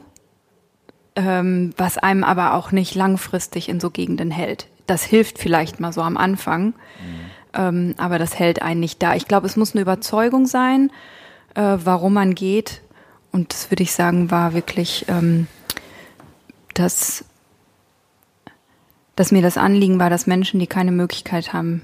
ähm, 1.16 1.74
was 1.78 1.98
einem 1.98 2.24
aber 2.24 2.54
auch 2.54 2.72
nicht 2.72 2.96
langfristig 2.96 3.70
in 3.70 3.80
so 3.80 3.90
Gegenden 3.90 4.32
hält. 4.32 4.68
Das 4.88 5.04
hilft 5.04 5.38
vielleicht 5.38 5.80
mal 5.80 5.94
so 5.94 6.02
am 6.02 6.18
Anfang, 6.18 6.74
ähm, 7.54 7.94
aber 7.98 8.20
das 8.20 8.38
hält 8.38 8.62
einen 8.62 8.80
nicht 8.80 9.02
da. 9.02 9.16
Ich 9.16 9.28
glaube, 9.28 9.48
es 9.48 9.56
muss 9.56 9.74
eine 9.74 9.82
Überzeugung 9.82 10.48
sein, 10.48 10.92
äh, 11.56 11.78
warum 11.84 12.14
man 12.14 12.36
geht. 12.36 12.82
Und 13.32 13.54
das 13.54 13.72
würde 13.72 13.84
ich 13.84 13.94
sagen, 13.94 14.32
war 14.32 14.54
wirklich, 14.54 15.06
ähm, 15.08 15.48
dass, 16.74 17.24
dass 19.16 19.32
mir 19.32 19.42
das 19.42 19.58
Anliegen 19.58 20.00
war, 20.00 20.10
dass 20.10 20.28
Menschen, 20.28 20.60
die 20.60 20.68
keine 20.68 20.92
Möglichkeit 20.92 21.54
haben, 21.54 21.82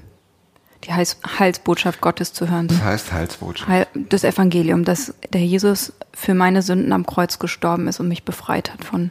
die 0.84 0.92
Heils 0.92 1.18
Heilsbotschaft 1.38 2.00
Gottes 2.00 2.32
zu 2.32 2.48
hören, 2.50 2.68
Das 2.68 2.82
heißt 2.82 3.12
Heilsbotschaft. 3.12 3.68
Heil, 3.68 3.86
das 3.94 4.24
Evangelium, 4.24 4.84
dass 4.84 5.14
der 5.32 5.44
Jesus 5.44 5.92
für 6.14 6.34
meine 6.34 6.62
Sünden 6.62 6.92
am 6.92 7.06
Kreuz 7.06 7.38
gestorben 7.38 7.88
ist 7.88 7.98
und 7.98 8.08
mich 8.08 8.24
befreit 8.24 8.72
hat 8.72 8.84
von 8.84 9.10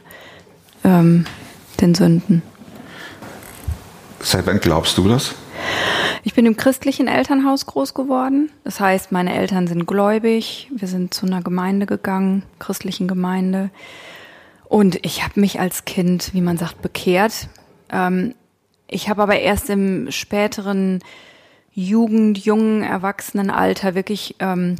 ähm, 0.84 1.26
den 1.80 1.94
Sünden. 1.94 2.42
Seit 4.20 4.46
wann 4.46 4.60
glaubst 4.60 4.96
du 4.98 5.08
das? 5.08 5.34
Ich 6.24 6.34
bin 6.34 6.46
im 6.46 6.56
christlichen 6.56 7.08
Elternhaus 7.08 7.66
groß 7.66 7.94
geworden. 7.94 8.50
Das 8.64 8.80
heißt, 8.80 9.12
meine 9.12 9.34
Eltern 9.34 9.66
sind 9.66 9.86
gläubig. 9.86 10.68
Wir 10.74 10.88
sind 10.88 11.14
zu 11.14 11.26
einer 11.26 11.42
Gemeinde 11.42 11.86
gegangen, 11.86 12.42
christlichen 12.58 13.08
Gemeinde. 13.08 13.70
Und 14.68 15.04
ich 15.04 15.24
habe 15.24 15.40
mich 15.40 15.60
als 15.60 15.84
Kind, 15.84 16.34
wie 16.34 16.40
man 16.40 16.58
sagt, 16.58 16.82
bekehrt. 16.82 17.48
Ähm, 17.90 18.34
ich 18.86 19.08
habe 19.08 19.22
aber 19.22 19.38
erst 19.38 19.70
im 19.70 20.10
späteren 20.10 21.00
Jugend-, 21.72 22.38
jungen, 22.38 22.82
Erwachsenenalter 22.82 23.94
wirklich, 23.94 24.36
ähm, 24.40 24.76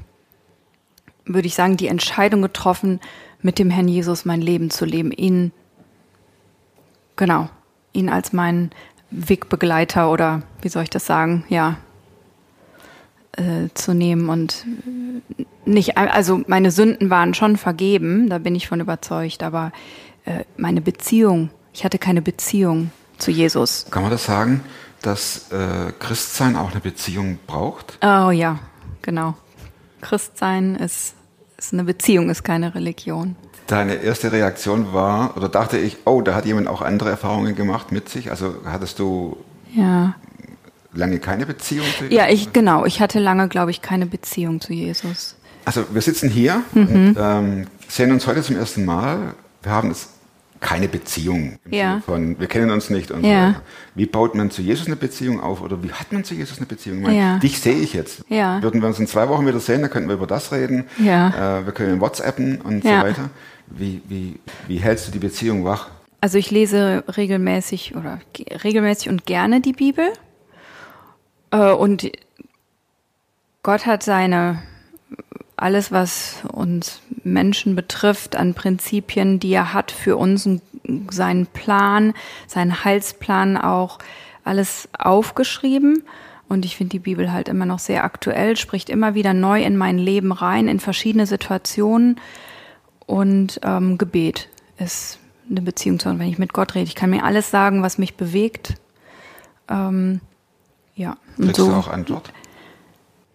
würde 1.24 1.46
ich 1.46 1.54
sagen, 1.54 1.76
die 1.76 1.88
Entscheidung 1.88 2.42
getroffen, 2.42 3.00
mit 3.40 3.58
dem 3.58 3.70
Herrn 3.70 3.88
Jesus 3.88 4.24
mein 4.24 4.40
Leben 4.40 4.70
zu 4.70 4.84
leben. 4.84 5.12
Ihn, 5.12 5.52
genau, 7.16 7.48
ihn 7.92 8.08
als 8.08 8.32
meinen 8.32 8.70
Wegbegleiter 9.10 10.10
oder 10.10 10.42
wie 10.62 10.68
soll 10.68 10.82
ich 10.82 10.90
das 10.90 11.06
sagen, 11.06 11.44
ja, 11.48 11.76
äh, 13.32 13.68
zu 13.74 13.94
nehmen 13.94 14.28
und 14.28 14.66
nicht, 15.64 15.96
also 15.96 16.42
meine 16.46 16.70
Sünden 16.70 17.10
waren 17.10 17.34
schon 17.34 17.56
vergeben, 17.56 18.28
da 18.28 18.38
bin 18.38 18.54
ich 18.54 18.68
von 18.68 18.80
überzeugt, 18.80 19.42
aber 19.42 19.72
äh, 20.24 20.44
meine 20.56 20.80
Beziehung, 20.80 21.50
ich 21.72 21.84
hatte 21.84 21.98
keine 21.98 22.22
Beziehung 22.22 22.90
zu 23.18 23.30
Jesus. 23.30 23.86
Kann 23.90 24.02
man 24.02 24.10
das 24.10 24.24
sagen? 24.24 24.62
dass 25.02 25.50
äh, 25.52 25.92
Christsein 25.98 26.56
auch 26.56 26.70
eine 26.72 26.80
Beziehung 26.80 27.38
braucht? 27.46 27.98
Oh 28.02 28.30
ja, 28.30 28.58
genau. 29.02 29.34
Christsein 30.00 30.74
ist, 30.76 31.14
ist 31.56 31.72
eine 31.72 31.84
Beziehung, 31.84 32.30
ist 32.30 32.44
keine 32.44 32.74
Religion. 32.74 33.36
Deine 33.68 33.96
erste 33.96 34.32
Reaktion 34.32 34.92
war, 34.94 35.36
oder 35.36 35.48
dachte 35.50 35.76
ich, 35.78 35.98
oh, 36.06 36.22
da 36.22 36.34
hat 36.34 36.46
jemand 36.46 36.68
auch 36.68 36.80
andere 36.82 37.10
Erfahrungen 37.10 37.54
gemacht 37.54 37.92
mit 37.92 38.08
sich? 38.08 38.30
Also 38.30 38.54
hattest 38.64 38.98
du 38.98 39.36
Ja. 39.74 40.14
lange 40.94 41.18
keine 41.18 41.44
Beziehung 41.46 41.84
zu 41.98 42.06
Ja, 42.06 42.28
ich, 42.28 42.52
genau. 42.54 42.86
Ich 42.86 43.00
hatte 43.00 43.18
lange, 43.20 43.46
glaube 43.48 43.70
ich, 43.70 43.82
keine 43.82 44.06
Beziehung 44.06 44.60
zu 44.62 44.72
Jesus. 44.72 45.36
Also 45.66 45.84
wir 45.92 46.00
sitzen 46.00 46.30
hier 46.30 46.62
Mhm. 46.72 46.86
und 46.88 47.16
ähm, 47.20 47.66
sehen 47.88 48.10
uns 48.10 48.26
heute 48.26 48.42
zum 48.42 48.56
ersten 48.56 48.86
Mal. 48.86 49.34
Wir 49.62 49.70
haben 49.72 49.88
jetzt 49.90 50.08
keine 50.60 50.88
Beziehung. 50.88 51.58
Im 51.66 51.72
Ja. 51.74 51.90
Sinne 51.90 52.02
Von, 52.06 52.40
wir 52.40 52.46
kennen 52.46 52.70
uns 52.70 52.88
nicht. 52.88 53.10
Und 53.10 53.22
Ja. 53.22 53.56
Wie 53.94 54.06
baut 54.06 54.34
man 54.34 54.50
zu 54.50 54.62
Jesus 54.62 54.86
eine 54.86 54.96
Beziehung 54.96 55.40
auf 55.40 55.60
oder 55.60 55.82
wie 55.82 55.92
hat 55.92 56.10
man 56.10 56.24
zu 56.24 56.34
Jesus 56.34 56.56
eine 56.56 56.66
Beziehung? 56.66 56.98
Ich 57.00 57.04
meine, 57.04 57.18
Ja. 57.18 57.38
Dich 57.38 57.60
sehe 57.60 57.76
ich 57.76 57.92
jetzt. 57.92 58.24
Ja. 58.30 58.62
Würden 58.62 58.80
wir 58.80 58.88
uns 58.88 58.98
in 58.98 59.06
zwei 59.06 59.28
Wochen 59.28 59.46
wieder 59.46 59.60
sehen, 59.60 59.82
dann 59.82 59.90
könnten 59.90 60.08
wir 60.08 60.14
über 60.16 60.26
das 60.26 60.50
reden. 60.52 60.84
Ja. 60.98 61.58
Äh, 61.60 61.66
wir 61.66 61.72
können 61.74 62.00
WhatsAppen 62.00 62.62
und 62.62 62.82
so 62.82 62.88
weiter. 62.88 63.28
Wie, 63.70 64.02
wie, 64.08 64.40
wie 64.66 64.78
hältst 64.78 65.08
du 65.08 65.12
die 65.12 65.18
Beziehung 65.18 65.64
wach? 65.64 65.88
Also 66.20 66.38
ich 66.38 66.50
lese 66.50 67.04
regelmäßig 67.16 67.94
oder 67.94 68.18
ge- 68.32 68.56
regelmäßig 68.56 69.08
und 69.08 69.26
gerne 69.26 69.60
die 69.60 69.72
Bibel. 69.72 70.06
Äh, 71.50 71.72
und 71.72 72.10
Gott 73.62 73.86
hat 73.86 74.02
seine, 74.02 74.62
alles, 75.56 75.92
was 75.92 76.42
uns 76.50 77.02
Menschen 77.22 77.76
betrifft, 77.76 78.36
an 78.36 78.54
Prinzipien, 78.54 79.38
die 79.38 79.52
er 79.52 79.72
hat 79.74 79.90
für 79.90 80.16
uns, 80.16 80.48
seinen 81.10 81.46
Plan, 81.46 82.14
seinen 82.46 82.84
Heilsplan 82.84 83.56
auch, 83.56 83.98
alles 84.44 84.88
aufgeschrieben. 84.98 86.02
Und 86.48 86.64
ich 86.64 86.76
finde 86.76 86.92
die 86.92 86.98
Bibel 86.98 87.30
halt 87.30 87.48
immer 87.48 87.66
noch 87.66 87.78
sehr 87.78 88.04
aktuell, 88.04 88.56
spricht 88.56 88.88
immer 88.88 89.14
wieder 89.14 89.34
neu 89.34 89.62
in 89.62 89.76
mein 89.76 89.98
Leben 89.98 90.32
rein, 90.32 90.66
in 90.66 90.80
verschiedene 90.80 91.26
Situationen. 91.26 92.18
Und 93.08 93.58
ähm, 93.64 93.98
Gebet 93.98 94.48
ist 94.78 95.18
eine 95.50 95.62
Beziehung 95.62 95.98
zu, 95.98 96.10
wenn 96.10 96.28
ich 96.28 96.38
mit 96.38 96.52
Gott 96.52 96.74
rede. 96.74 96.84
Ich 96.84 96.94
kann 96.94 97.10
mir 97.10 97.24
alles 97.24 97.50
sagen, 97.50 97.82
was 97.82 97.98
mich 97.98 98.16
bewegt. 98.16 98.74
Ähm, 99.68 100.20
ja. 100.94 101.16
Und 101.38 101.46
Kriegst 101.46 101.58
du 101.58 101.72
auch 101.72 101.88
Antwort? 101.88 102.30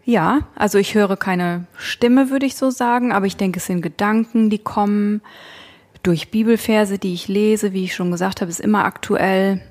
ja, 0.06 0.42
also 0.56 0.78
ich 0.78 0.96
höre 0.96 1.18
keine 1.18 1.66
Stimme, 1.78 2.30
würde 2.30 2.46
ich 2.46 2.56
so 2.56 2.70
sagen, 2.70 3.12
aber 3.12 3.26
ich 3.26 3.38
denke, 3.38 3.58
es 3.58 3.66
sind 3.66 3.82
Gedanken, 3.82 4.50
die 4.50 4.60
kommen 4.60 5.22
durch 6.04 6.30
Bibelverse, 6.30 7.00
die 7.00 7.14
ich 7.14 7.28
lese, 7.28 7.74
wie 7.74 7.86
ich 7.86 7.96
schon 7.96 8.12
gesagt 8.12 8.42
habe, 8.42 8.52
ist 8.52 8.60
immer 8.60 8.86
aktuell. 8.86 9.62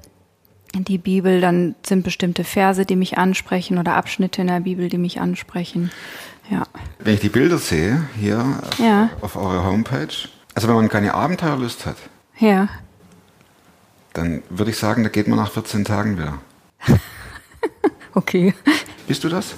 Die 0.74 0.96
Bibel, 0.96 1.42
dann 1.42 1.74
sind 1.84 2.02
bestimmte 2.02 2.44
Verse, 2.44 2.86
die 2.86 2.96
mich 2.96 3.18
ansprechen 3.18 3.76
oder 3.76 3.94
Abschnitte 3.94 4.40
in 4.40 4.48
der 4.48 4.60
Bibel, 4.60 4.88
die 4.88 4.96
mich 4.96 5.20
ansprechen. 5.20 5.90
Ja. 6.50 6.64
Wenn 6.98 7.14
ich 7.14 7.20
die 7.20 7.28
Bilder 7.28 7.58
sehe, 7.58 8.02
hier 8.18 8.44
Ja. 8.78 9.10
auf 9.20 9.36
eurer 9.36 9.64
Homepage, 9.64 10.08
also 10.54 10.68
wenn 10.68 10.74
man 10.74 10.88
keine 10.88 11.14
Abenteuerlust 11.14 11.86
hat, 11.86 11.96
Ja. 12.38 12.68
dann 14.12 14.42
würde 14.50 14.70
ich 14.72 14.76
sagen, 14.78 15.02
da 15.02 15.08
geht 15.08 15.28
man 15.28 15.38
nach 15.38 15.50
14 15.50 15.84
Tagen 15.84 16.18
wieder. 16.18 16.38
Okay. 18.14 18.52
Bist 19.08 19.24
du 19.24 19.30
das? 19.30 19.54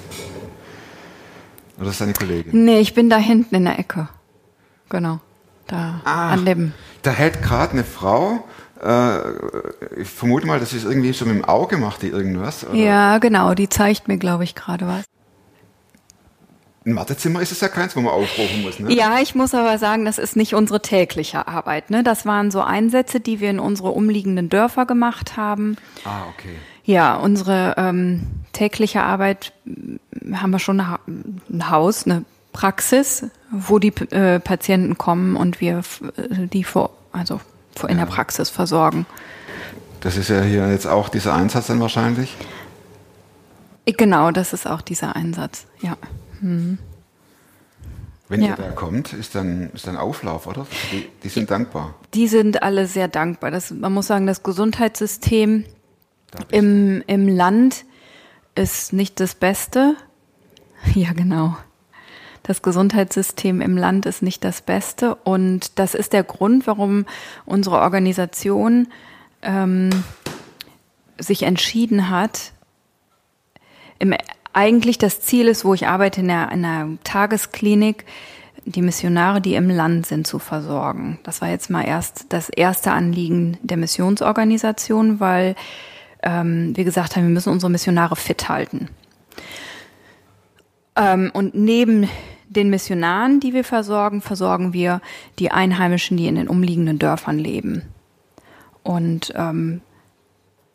Oder 1.80 1.90
ist 1.90 2.00
deine 2.00 2.12
Kollegin? 2.12 2.64
Nee, 2.64 2.78
ich 2.78 2.94
bin 2.94 3.10
da 3.10 3.16
hinten 3.16 3.52
in 3.56 3.64
der 3.64 3.80
Ecke. 3.80 4.08
Genau. 4.90 5.18
Da 5.66 6.00
Ah. 6.04 6.30
an 6.30 6.44
dem. 6.46 6.72
Da 7.02 7.10
hält 7.10 7.42
gerade 7.42 7.72
eine 7.72 7.82
Frau, 7.82 8.44
äh, 8.80 9.18
ich 10.00 10.08
vermute 10.08 10.46
mal, 10.46 10.60
das 10.60 10.72
ist 10.72 10.84
irgendwie 10.84 11.12
so 11.12 11.24
mit 11.26 11.34
dem 11.34 11.44
Auge 11.44 11.76
macht 11.76 12.02
die 12.02 12.08
irgendwas. 12.10 12.64
Oder? 12.64 12.74
Ja, 12.76 13.18
genau, 13.18 13.54
die 13.54 13.68
zeigt 13.68 14.06
mir, 14.06 14.18
glaube 14.18 14.44
ich, 14.44 14.54
gerade 14.54 14.86
was. 14.86 15.04
Ein 16.86 16.96
Wartezimmer 16.96 17.40
ist 17.40 17.50
es 17.50 17.60
ja 17.60 17.68
keins, 17.68 17.96
wo 17.96 18.00
man 18.00 18.12
aufrufen 18.12 18.62
muss. 18.62 18.78
Ne? 18.78 18.92
Ja, 18.92 19.18
ich 19.18 19.34
muss 19.34 19.54
aber 19.54 19.78
sagen, 19.78 20.04
das 20.04 20.18
ist 20.18 20.36
nicht 20.36 20.54
unsere 20.54 20.82
tägliche 20.82 21.48
Arbeit. 21.48 21.90
Ne? 21.90 22.02
Das 22.02 22.26
waren 22.26 22.50
so 22.50 22.60
Einsätze, 22.60 23.20
die 23.20 23.40
wir 23.40 23.48
in 23.48 23.58
unsere 23.58 23.90
umliegenden 23.90 24.50
Dörfer 24.50 24.84
gemacht 24.84 25.38
haben. 25.38 25.76
Ah, 26.04 26.24
okay. 26.28 26.56
Ja, 26.84 27.16
unsere 27.16 27.74
ähm, 27.78 28.26
tägliche 28.52 29.02
Arbeit 29.02 29.54
m, 29.64 29.98
haben 30.34 30.50
wir 30.50 30.58
schon 30.58 30.78
ein 30.80 31.70
Haus, 31.70 32.04
eine 32.04 32.24
Praxis, 32.52 33.24
wo 33.50 33.78
die 33.78 33.94
äh, 34.10 34.38
Patienten 34.38 34.98
kommen 34.98 35.36
und 35.36 35.62
wir 35.62 35.78
äh, 36.18 36.46
die 36.52 36.64
vor, 36.64 36.90
also 37.12 37.40
vor 37.74 37.88
in 37.88 37.96
der 37.96 38.06
Praxis 38.06 38.50
versorgen. 38.50 39.06
Das 40.00 40.18
ist 40.18 40.28
ja 40.28 40.42
hier 40.42 40.70
jetzt 40.70 40.86
auch 40.86 41.08
dieser 41.08 41.34
Einsatz 41.34 41.68
dann 41.68 41.80
wahrscheinlich. 41.80 42.36
Genau, 43.86 44.30
das 44.30 44.52
ist 44.52 44.66
auch 44.66 44.82
dieser 44.82 45.16
Einsatz. 45.16 45.64
Ja. 45.80 45.96
Wenn 48.28 48.42
Ja. 48.42 48.48
ihr 48.50 48.56
da 48.56 48.70
kommt, 48.70 49.12
ist 49.12 49.34
dann, 49.34 49.70
ist 49.74 49.86
dann 49.86 49.96
Auflauf, 49.96 50.46
oder? 50.46 50.66
Die, 50.92 51.06
die 51.22 51.28
sind 51.28 51.50
dankbar. 51.50 51.94
Die 52.14 52.28
sind 52.28 52.62
alle 52.62 52.86
sehr 52.86 53.08
dankbar. 53.08 53.50
Das, 53.50 53.70
man 53.70 53.92
muss 53.92 54.06
sagen, 54.06 54.26
das 54.26 54.42
Gesundheitssystem 54.42 55.64
Da 56.30 56.44
im, 56.50 57.02
im 57.06 57.28
Land 57.28 57.84
ist 58.54 58.92
nicht 58.92 59.20
das 59.20 59.34
Beste. 59.34 59.94
Ja, 60.94 61.14
genau. 61.14 61.56
Das 62.42 62.60
Gesundheitssystem 62.60 63.62
im 63.62 63.78
Land 63.78 64.04
ist 64.04 64.20
nicht 64.20 64.44
das 64.44 64.60
Beste. 64.60 65.14
Und 65.14 65.78
das 65.78 65.94
ist 65.94 66.12
der 66.12 66.22
Grund, 66.24 66.66
warum 66.66 67.06
unsere 67.46 67.80
Organisation 67.80 68.88
ähm, 69.40 69.88
sich 71.18 71.44
entschieden 71.44 72.10
hat, 72.10 72.52
im, 73.98 74.12
eigentlich 74.54 74.98
das 74.98 75.20
Ziel 75.20 75.48
ist, 75.48 75.64
wo 75.64 75.74
ich 75.74 75.86
arbeite 75.86 76.20
in 76.20 76.30
einer, 76.30 76.52
in 76.52 76.64
einer 76.64 76.98
Tagesklinik, 77.04 78.04
die 78.64 78.82
Missionare, 78.82 79.40
die 79.40 79.56
im 79.56 79.68
Land 79.68 80.06
sind, 80.06 80.26
zu 80.26 80.38
versorgen. 80.38 81.18
Das 81.22 81.42
war 81.42 81.50
jetzt 81.50 81.68
mal 81.68 81.82
erst 81.82 82.32
das 82.32 82.48
erste 82.48 82.92
Anliegen 82.92 83.58
der 83.62 83.76
Missionsorganisation, 83.76 85.20
weil 85.20 85.54
ähm, 86.22 86.74
wir 86.74 86.84
gesagt 86.84 87.14
haben, 87.16 87.24
wir 87.24 87.30
müssen 87.30 87.52
unsere 87.52 87.70
Missionare 87.70 88.16
fit 88.16 88.48
halten. 88.48 88.88
Ähm, 90.96 91.30
und 91.34 91.54
neben 91.54 92.08
den 92.48 92.70
Missionaren, 92.70 93.40
die 93.40 93.52
wir 93.52 93.64
versorgen, 93.64 94.22
versorgen 94.22 94.72
wir 94.72 95.00
die 95.38 95.50
Einheimischen, 95.50 96.16
die 96.16 96.28
in 96.28 96.36
den 96.36 96.48
umliegenden 96.48 96.98
Dörfern 96.98 97.38
leben. 97.38 97.82
Und 98.82 99.32
ähm, 99.36 99.80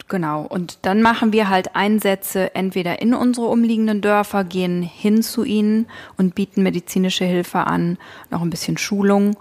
Genau. 0.10 0.42
Und 0.42 0.80
dann 0.82 1.04
machen 1.04 1.32
wir 1.34 1.50
halt 1.50 1.76
Einsätze 1.76 2.56
entweder 2.56 3.00
in 3.00 3.14
unsere 3.14 3.46
umliegenden 3.46 4.02
Dörfer, 4.02 4.44
gehen 4.44 4.82
hin 4.82 5.22
zu 5.22 5.44
ihnen 5.44 5.86
und 6.18 6.34
bieten 6.34 6.64
medizinische 6.64 7.26
Hilfe 7.26 7.60
an, 7.60 8.00
noch 8.32 8.42
ein 8.42 8.50
bisschen 8.50 8.78
Schulung. 8.78 9.38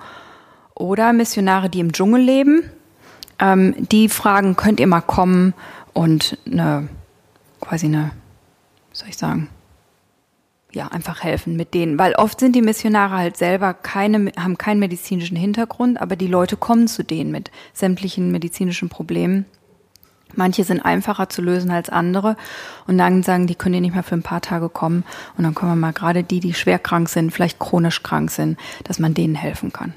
Oder 0.74 1.14
Missionare, 1.14 1.70
die 1.70 1.80
im 1.80 1.92
Dschungel 1.92 2.20
leben, 2.20 2.70
ähm, 3.38 3.74
die 3.78 4.10
fragen, 4.10 4.56
könnt 4.56 4.78
ihr 4.78 4.86
mal 4.86 5.00
kommen 5.00 5.54
und 5.94 6.38
eine, 6.46 6.88
quasi 7.60 7.86
eine, 7.86 8.10
soll 8.92 9.08
ich 9.08 9.16
sagen, 9.16 9.48
ja, 10.72 10.88
einfach 10.88 11.24
helfen 11.24 11.56
mit 11.56 11.72
denen. 11.72 11.98
Weil 11.98 12.12
oft 12.12 12.40
sind 12.40 12.54
die 12.54 12.62
Missionare 12.62 13.16
halt 13.16 13.38
selber 13.38 13.72
keine, 13.72 14.32
haben 14.36 14.58
keinen 14.58 14.80
medizinischen 14.80 15.36
Hintergrund, 15.36 15.98
aber 15.98 16.14
die 16.14 16.26
Leute 16.26 16.58
kommen 16.58 16.88
zu 16.88 17.02
denen 17.02 17.30
mit 17.30 17.50
sämtlichen 17.72 18.30
medizinischen 18.30 18.90
Problemen. 18.90 19.46
Manche 20.38 20.62
sind 20.62 20.80
einfacher 20.80 21.28
zu 21.28 21.42
lösen 21.42 21.72
als 21.72 21.90
andere 21.90 22.36
und 22.86 22.96
dann 22.96 23.24
sagen, 23.24 23.48
die 23.48 23.56
können 23.56 23.74
die 23.74 23.80
nicht 23.80 23.94
mehr 23.94 24.04
für 24.04 24.14
ein 24.14 24.22
paar 24.22 24.40
Tage 24.40 24.68
kommen 24.68 25.04
und 25.36 25.42
dann 25.42 25.54
können 25.54 25.72
wir 25.72 25.76
mal 25.76 25.92
gerade 25.92 26.22
die, 26.22 26.38
die 26.38 26.54
schwer 26.54 26.78
krank 26.78 27.08
sind, 27.08 27.32
vielleicht 27.32 27.58
chronisch 27.58 28.04
krank 28.04 28.30
sind, 28.30 28.56
dass 28.84 29.00
man 29.00 29.14
denen 29.14 29.34
helfen 29.34 29.72
kann. 29.72 29.94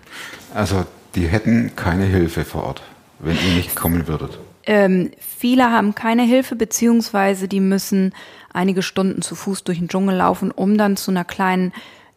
Also, 0.53 0.85
die 1.13 1.27
hätten 1.27 1.75
keine 1.75 2.05
Hilfe 2.05 2.43
vor 2.43 2.63
Ort, 2.63 2.81
wenn 3.19 3.35
ihr 3.35 3.55
nicht 3.55 3.75
kommen 3.75 4.07
würdet. 4.07 4.39
Ähm, 4.63 5.11
viele 5.19 5.71
haben 5.71 5.93
keine 5.93 6.23
Hilfe, 6.23 6.55
beziehungsweise 6.55 7.47
die 7.47 7.59
müssen 7.59 8.13
einige 8.51 8.81
Stunden 8.81 9.21
zu 9.21 9.35
Fuß 9.35 9.63
durch 9.63 9.77
den 9.77 9.89
Dschungel 9.89 10.17
laufen, 10.17 10.49
um 10.49 10.75
dann 10.77 10.97
zu 10.97 11.11
einer 11.11 11.23
kleinen 11.23 11.71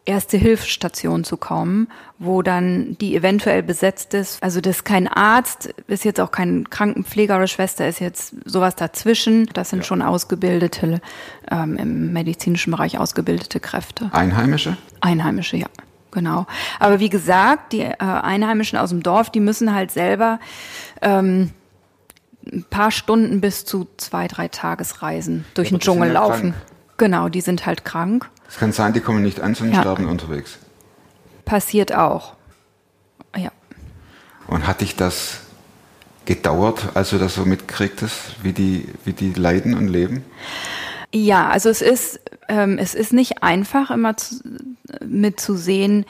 Erste-Hilfsstation 0.05 1.23
zu 1.23 1.35
kommen, 1.37 1.87
wo 2.19 2.41
dann 2.41 2.95
die 2.99 3.15
eventuell 3.15 3.63
besetzt 3.63 4.13
ist. 4.13 4.41
Also 4.43 4.61
das 4.61 4.77
ist 4.77 4.83
kein 4.85 5.07
Arzt, 5.07 5.73
ist 5.87 6.05
jetzt 6.05 6.19
auch 6.19 6.31
kein 6.31 6.69
Krankenpfleger 6.69 7.35
oder 7.35 7.47
Schwester, 7.47 7.87
ist 7.87 7.99
jetzt 7.99 8.35
sowas 8.45 8.75
dazwischen. 8.75 9.47
Das 9.53 9.71
sind 9.71 9.85
schon 9.85 10.01
ausgebildete, 10.01 11.01
ähm, 11.49 11.77
im 11.77 12.13
medizinischen 12.13 12.71
Bereich 12.71 12.99
ausgebildete 12.99 13.59
Kräfte. 13.59 14.09
Einheimische? 14.13 14.77
Einheimische, 15.01 15.57
ja, 15.57 15.67
genau. 16.11 16.45
Aber 16.79 16.99
wie 16.99 17.09
gesagt, 17.09 17.73
die 17.73 17.81
äh, 17.81 17.95
Einheimischen 17.97 18.77
aus 18.77 18.89
dem 18.91 19.01
Dorf, 19.01 19.31
die 19.31 19.39
müssen 19.39 19.73
halt 19.73 19.89
selber 19.91 20.39
ähm, 21.01 21.51
ein 22.51 22.63
paar 22.69 22.91
Stunden 22.91 23.41
bis 23.41 23.65
zu 23.65 23.87
zwei, 23.97 24.27
drei 24.27 24.47
Tagesreisen 24.49 25.45
durch 25.55 25.69
Aber 25.69 25.77
den 25.79 25.81
Dschungel 25.81 26.07
ja 26.09 26.13
laufen. 26.13 26.51
krank. 26.51 26.55
Genau, 26.97 27.27
die 27.27 27.41
sind 27.41 27.65
halt 27.65 27.83
krank. 27.83 28.29
Es 28.47 28.57
kann 28.57 28.71
sein, 28.71 28.93
die 28.93 28.99
kommen 29.01 29.23
nicht 29.23 29.41
an, 29.41 29.55
sondern 29.55 29.75
Ja. 29.75 29.81
sterben 29.81 30.05
unterwegs. 30.07 30.57
Passiert 31.45 31.93
auch. 31.93 32.33
Ja. 33.35 33.51
Und 34.47 34.67
hat 34.67 34.81
dich 34.81 34.95
das 34.95 35.39
gedauert, 36.25 36.89
als 36.95 37.11
du 37.11 37.17
das 37.17 37.35
so 37.35 37.45
mitkriegtest, 37.45 38.43
wie 38.43 38.53
die, 38.53 38.87
wie 39.03 39.13
die 39.13 39.33
leiden 39.33 39.75
und 39.75 39.87
leben? 39.87 40.23
Ja, 41.13 41.49
also 41.49 41.69
es 41.69 41.81
ist, 41.81 42.19
ähm, 42.47 42.77
es 42.77 42.95
ist 42.95 43.13
nicht 43.13 43.43
einfach 43.43 43.91
immer 43.91 44.17
zu, 44.17 44.41
mit 45.05 45.39
zu 45.39 45.55
sehen, 45.55 46.05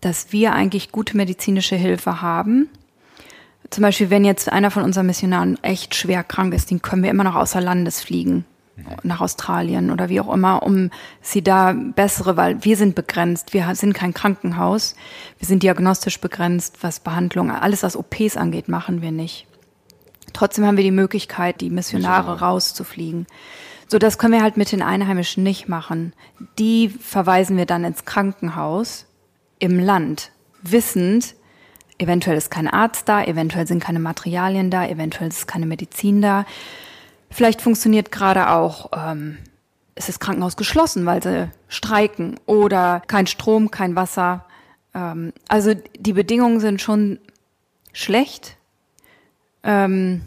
dass 0.00 0.32
wir 0.32 0.52
eigentlich 0.52 0.90
gute 0.92 1.16
medizinische 1.16 1.76
Hilfe 1.76 2.22
haben. 2.22 2.68
Zum 3.70 3.82
Beispiel, 3.82 4.10
wenn 4.10 4.24
jetzt 4.24 4.50
einer 4.50 4.70
von 4.70 4.82
unseren 4.82 5.06
Missionaren 5.06 5.62
echt 5.62 5.94
schwer 5.94 6.24
krank 6.24 6.54
ist, 6.54 6.70
den 6.70 6.80
können 6.80 7.02
wir 7.02 7.10
immer 7.10 7.24
noch 7.24 7.34
außer 7.34 7.60
Landes 7.60 8.00
fliegen 8.00 8.44
nach 9.02 9.20
Australien 9.20 9.90
oder 9.90 10.08
wie 10.08 10.20
auch 10.20 10.32
immer, 10.32 10.62
um 10.62 10.90
sie 11.20 11.42
da 11.42 11.72
bessere, 11.72 12.36
weil 12.36 12.64
wir 12.64 12.76
sind 12.76 12.94
begrenzt, 12.94 13.54
wir 13.54 13.74
sind 13.74 13.92
kein 13.92 14.14
Krankenhaus, 14.14 14.94
wir 15.38 15.46
sind 15.46 15.62
diagnostisch 15.62 16.20
begrenzt, 16.20 16.78
was 16.82 17.00
Behandlung, 17.00 17.50
alles 17.50 17.82
was 17.82 17.96
OPs 17.96 18.36
angeht, 18.36 18.68
machen 18.68 19.02
wir 19.02 19.12
nicht. 19.12 19.46
Trotzdem 20.32 20.66
haben 20.66 20.76
wir 20.76 20.84
die 20.84 20.90
Möglichkeit, 20.90 21.60
die 21.60 21.70
Missionare 21.70 22.40
rauszufliegen. 22.40 23.26
So, 23.88 23.98
das 23.98 24.18
können 24.18 24.34
wir 24.34 24.42
halt 24.42 24.58
mit 24.58 24.70
den 24.70 24.82
Einheimischen 24.82 25.42
nicht 25.42 25.68
machen. 25.68 26.12
Die 26.58 26.90
verweisen 26.90 27.56
wir 27.56 27.66
dann 27.66 27.84
ins 27.84 28.04
Krankenhaus 28.04 29.06
im 29.58 29.78
Land, 29.78 30.30
wissend, 30.62 31.34
eventuell 31.98 32.36
ist 32.36 32.50
kein 32.50 32.68
Arzt 32.68 33.08
da, 33.08 33.24
eventuell 33.24 33.66
sind 33.66 33.82
keine 33.82 33.98
Materialien 33.98 34.70
da, 34.70 34.86
eventuell 34.86 35.28
ist 35.28 35.48
keine 35.48 35.66
Medizin 35.66 36.22
da. 36.22 36.44
Vielleicht 37.30 37.60
funktioniert 37.60 38.10
gerade 38.10 38.50
auch, 38.50 38.90
ähm, 38.96 39.38
ist 39.94 40.08
das 40.08 40.20
Krankenhaus 40.20 40.56
geschlossen, 40.56 41.06
weil 41.06 41.22
sie 41.22 41.50
streiken 41.68 42.38
oder 42.46 43.02
kein 43.06 43.26
Strom, 43.26 43.70
kein 43.70 43.96
Wasser. 43.96 44.44
Ähm, 44.94 45.32
also 45.48 45.74
die 45.98 46.12
Bedingungen 46.12 46.60
sind 46.60 46.80
schon 46.80 47.18
schlecht. 47.92 48.56
Ähm, 49.62 50.22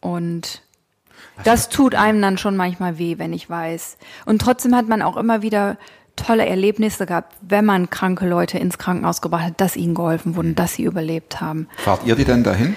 und 0.00 0.62
das 1.44 1.68
tut 1.68 1.94
einem 1.94 2.22
dann 2.22 2.38
schon 2.38 2.56
manchmal 2.56 2.98
weh, 2.98 3.18
wenn 3.18 3.32
ich 3.32 3.48
weiß. 3.48 3.98
Und 4.26 4.40
trotzdem 4.40 4.74
hat 4.74 4.88
man 4.88 5.02
auch 5.02 5.16
immer 5.16 5.42
wieder 5.42 5.76
tolle 6.16 6.46
Erlebnisse 6.46 7.06
gehabt, 7.06 7.36
wenn 7.40 7.64
man 7.64 7.90
kranke 7.90 8.28
Leute 8.28 8.58
ins 8.58 8.78
Krankenhaus 8.78 9.22
gebracht 9.22 9.44
hat, 9.44 9.60
dass 9.60 9.76
ihnen 9.76 9.94
geholfen 9.94 10.36
wurde, 10.36 10.52
dass 10.52 10.74
sie 10.74 10.84
überlebt 10.84 11.40
haben. 11.40 11.68
Fahrt 11.76 12.04
ihr 12.04 12.14
die 12.14 12.24
denn 12.24 12.44
dahin? 12.44 12.76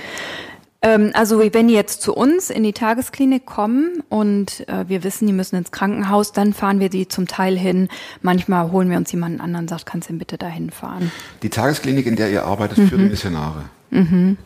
Ähm, 0.84 1.12
also 1.14 1.40
wenn 1.40 1.68
die 1.70 1.74
jetzt 1.74 2.02
zu 2.02 2.14
uns 2.14 2.50
in 2.50 2.62
die 2.64 2.74
Tagesklinik 2.74 3.46
kommen 3.46 4.04
und 4.10 4.68
äh, 4.68 4.88
wir 4.88 5.04
wissen, 5.04 5.26
die 5.26 5.34
müssen 5.34 5.56
ins 5.56 5.72
Krankenhaus, 5.72 6.34
dann 6.34 6.54
fahren 6.54 6.80
wir 6.80 6.90
die 6.90 7.08
zum 7.08 7.28
Teil 7.28 7.58
hin. 7.58 7.88
Manchmal 8.22 8.72
holen 8.72 8.90
wir 8.90 8.98
uns 8.98 9.12
jemanden 9.12 9.40
anderen, 9.40 9.68
sagt, 9.68 9.86
kannst 9.86 10.10
du 10.10 10.14
denn 10.14 10.20
bitte 10.20 10.38
dahin 10.38 10.70
fahren? 10.70 11.12
Die 11.42 11.50
Tagesklinik, 11.50 12.06
in 12.06 12.18
der 12.18 12.30
ihr 12.30 12.46
arbeitet, 12.46 12.90
für 12.90 12.98
die 12.98 13.06
Missionare. 13.06 13.64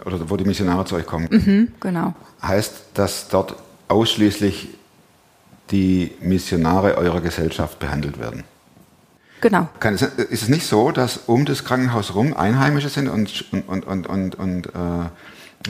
Oder 0.05 0.29
wo 0.29 0.35
die 0.35 0.43
Missionare 0.43 0.83
zu 0.85 0.95
euch 0.95 1.05
kommen. 1.05 1.29
Hm, 1.29 1.71
genau. 1.79 2.13
Heißt, 2.41 2.73
dass 2.93 3.29
dort 3.29 3.55
ausschließlich 3.87 4.67
die 5.71 6.11
Missionare 6.19 6.97
eurer 6.97 7.21
Gesellschaft 7.21 7.79
behandelt 7.79 8.19
werden? 8.19 8.43
Genau. 9.39 9.69
Kann 9.79 9.93
ist 9.93 10.03
es 10.29 10.49
nicht 10.49 10.65
so, 10.65 10.91
dass 10.91 11.17
um 11.27 11.45
das 11.45 11.63
Krankenhaus 11.63 12.13
rum 12.13 12.33
Einheimische 12.35 12.89
sind 12.89 13.07
und, 13.07 13.45
und, 13.67 13.85
und, 13.85 14.07
und, 14.07 14.35
und 14.35 14.67
äh, 14.67 14.69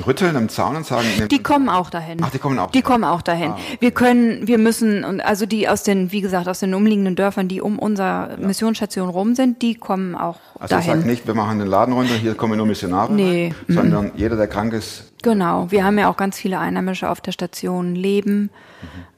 rütteln 0.05 0.35
am 0.35 0.49
Zaun 0.49 0.75
und 0.75 0.85
sagen, 0.85 1.07
Die 1.31 1.41
kommen 1.41 1.69
auch 1.69 1.89
dahin. 1.89 2.19
Ach, 2.21 2.29
die 2.29 2.37
kommen 2.39 2.59
auch 2.59 2.71
Die 2.71 2.81
dahin. 2.81 2.83
kommen 2.93 3.03
auch 3.03 3.21
dahin. 3.21 3.53
Wir 3.79 3.91
können, 3.91 4.47
wir 4.47 4.57
müssen, 4.57 5.03
und 5.03 5.21
also 5.21 5.45
die 5.45 5.67
aus 5.67 5.83
den, 5.83 6.11
wie 6.11 6.21
gesagt, 6.21 6.47
aus 6.47 6.59
den 6.59 6.73
umliegenden 6.73 7.15
Dörfern, 7.15 7.47
die 7.47 7.61
um 7.61 7.79
unsere 7.79 8.37
Missionsstation 8.39 9.09
rum 9.09 9.33
sind, 9.35 9.61
die 9.61 9.75
kommen 9.75 10.13
auch 10.15 10.37
also 10.59 10.75
dahin. 10.75 10.93
sagt 10.95 11.05
nicht, 11.05 11.25
wir 11.27 11.33
machen 11.33 11.59
den 11.59 11.67
Laden 11.67 11.93
runter, 11.93 12.13
hier 12.15 12.35
kommen 12.35 12.57
nur 12.57 12.67
Missionare, 12.67 13.11
Nee, 13.13 13.53
rein, 13.67 13.75
sondern 13.75 14.11
jeder, 14.15 14.35
der 14.35 14.47
krank 14.47 14.73
ist, 14.73 15.13
Genau, 15.23 15.71
wir 15.71 15.83
haben 15.83 15.97
ja 15.97 16.09
auch 16.09 16.17
ganz 16.17 16.37
viele 16.37 16.59
Einheimische 16.59 17.09
auf 17.09 17.21
der 17.21 17.31
Station 17.31 17.95
leben. 17.95 18.51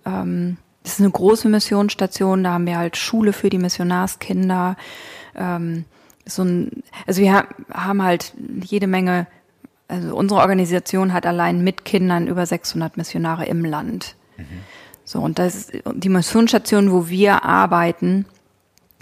Mhm. 0.05 0.12
Ähm, 0.13 0.58
das 0.84 0.93
ist 0.93 0.99
eine 1.01 1.12
große 1.12 1.49
Missionsstation, 1.49 2.43
da 2.45 2.53
haben 2.53 2.65
wir 2.65 2.77
halt 2.77 2.95
Schule 2.95 3.34
für 3.34 3.49
die 3.49 3.58
Missionarskinder. 3.58 4.77
Ähm, 5.36 5.84
so 6.25 6.43
ein, 6.43 6.84
also 7.05 7.21
wir 7.21 7.34
ha 7.34 7.43
haben 7.71 8.01
halt 8.01 8.34
jede 8.63 8.88
Menge, 8.88 9.27
also 9.89 10.15
unsere 10.15 10.39
Organisation 10.39 11.13
hat 11.13 11.25
allein 11.25 11.63
mit 11.63 11.84
Kindern 11.84 12.28
über 12.28 12.45
600 12.45 12.95
Missionare 12.95 13.45
im 13.45 13.65
Land. 13.65 14.15
Mhm. 14.38 14.45
So, 15.04 15.19
und 15.19 15.39
das 15.39 15.56
ist 15.56 15.71
die 15.93 16.10
Missionsstation, 16.10 16.91
wo 16.91 17.10
wir 17.10 17.43
arbeiten, 17.43 18.25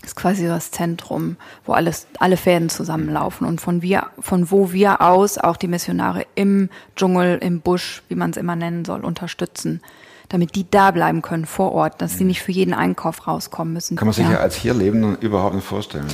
ist 0.03 0.15
quasi 0.15 0.47
das 0.47 0.71
Zentrum, 0.71 1.35
wo 1.65 1.73
alles, 1.73 2.07
alle 2.19 2.37
Fäden 2.37 2.69
zusammenlaufen 2.69 3.45
und 3.45 3.59
von 3.59 3.81
wir, 3.81 4.07
von 4.19 4.49
wo 4.49 4.71
wir 4.71 5.01
aus 5.01 5.37
auch 5.37 5.57
die 5.57 5.67
Missionare 5.67 6.25
im 6.35 6.69
Dschungel, 6.95 7.37
im 7.39 7.59
Busch, 7.59 8.03
wie 8.07 8.15
man 8.15 8.29
es 8.29 8.37
immer 8.37 8.55
nennen 8.55 8.85
soll, 8.85 9.03
unterstützen, 9.03 9.81
damit 10.29 10.55
die 10.55 10.69
da 10.69 10.91
bleiben 10.91 11.21
können 11.21 11.45
vor 11.45 11.73
Ort, 11.73 12.01
dass 12.01 12.17
sie 12.17 12.23
nicht 12.23 12.41
für 12.41 12.53
jeden 12.53 12.73
Einkauf 12.73 13.27
rauskommen 13.27 13.73
müssen. 13.73 13.97
kann 13.97 14.07
man 14.07 14.13
sich 14.13 14.25
ja, 14.25 14.33
ja 14.33 14.39
als 14.39 14.55
hier 14.55 14.73
Lebender 14.73 15.17
überhaupt 15.19 15.55
nicht 15.55 15.67
vorstellen. 15.67 16.07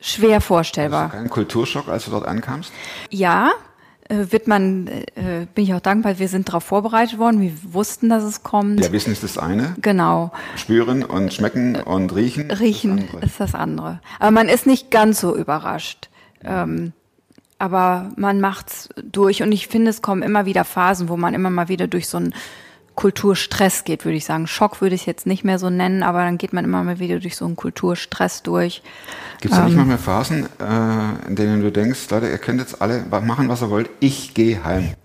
schwer 0.00 0.40
vorstellbar. 0.40 1.10
kein 1.10 1.30
Kulturschock, 1.30 1.88
als 1.88 2.06
du 2.06 2.10
dort 2.10 2.26
ankamst? 2.26 2.72
Ja, 3.10 3.52
wird 4.08 4.46
man, 4.46 4.86
äh, 4.88 5.46
bin 5.54 5.64
ich 5.64 5.74
auch 5.74 5.80
dankbar, 5.80 6.18
wir 6.18 6.28
sind 6.28 6.48
darauf 6.48 6.64
vorbereitet 6.64 7.18
worden, 7.18 7.40
wir 7.40 7.52
wussten, 7.72 8.08
dass 8.08 8.22
es 8.22 8.42
kommt. 8.42 8.80
Ja, 8.84 8.92
Wissen 8.92 9.12
ist 9.12 9.22
das 9.22 9.38
eine, 9.38 9.74
Genau. 9.82 10.32
spüren 10.56 11.02
und 11.04 11.32
schmecken 11.34 11.76
und 11.76 12.14
riechen. 12.14 12.50
ist 12.50 12.60
Riechen 12.60 12.96
das 12.96 13.06
andere. 13.08 13.26
ist 13.26 13.40
das 13.40 13.54
andere. 13.54 14.00
Aber 14.18 14.30
man 14.30 14.48
ist 14.48 14.66
nicht 14.66 14.90
ganz 14.90 15.20
so 15.20 15.36
überrascht. 15.36 16.08
Ähm, 16.44 16.92
aber 17.58 18.10
man 18.16 18.40
macht's 18.40 18.88
durch 19.02 19.42
und 19.42 19.50
ich 19.50 19.66
finde, 19.68 19.90
es 19.90 20.02
kommen 20.02 20.22
immer 20.22 20.44
wieder 20.46 20.64
Phasen, 20.64 21.08
wo 21.08 21.16
man 21.16 21.32
immer 21.34 21.48
mal 21.50 21.68
wieder 21.68 21.86
durch 21.88 22.06
so 22.08 22.18
einen 22.18 22.34
Kulturstress 22.96 23.84
geht, 23.84 24.04
würde 24.04 24.16
ich 24.16 24.24
sagen. 24.24 24.46
Schock 24.46 24.80
würde 24.80 24.94
ich 24.94 25.06
jetzt 25.06 25.26
nicht 25.26 25.44
mehr 25.44 25.58
so 25.58 25.70
nennen, 25.70 26.02
aber 26.02 26.24
dann 26.24 26.38
geht 26.38 26.52
man 26.52 26.64
immer 26.64 26.82
mal 26.82 26.98
wieder 26.98 27.20
durch 27.20 27.36
so 27.36 27.44
einen 27.44 27.54
Kulturstress 27.54 28.42
durch. 28.42 28.82
Gibt 29.40 29.52
es 29.54 29.58
da 29.60 29.64
nicht 29.66 29.72
Ähm. 29.74 29.78
manchmal 29.86 29.98
Phasen, 29.98 30.46
äh, 30.58 31.28
in 31.28 31.36
denen 31.36 31.60
du 31.62 31.70
denkst, 31.70 32.10
Leute, 32.10 32.28
ihr 32.28 32.38
könnt 32.38 32.58
jetzt 32.60 32.82
alle 32.82 33.04
machen, 33.22 33.48
was 33.48 33.62
ihr 33.62 33.70
wollt, 33.70 33.88
ich 34.00 34.34
gehe 34.34 34.64
heim. 34.64 34.94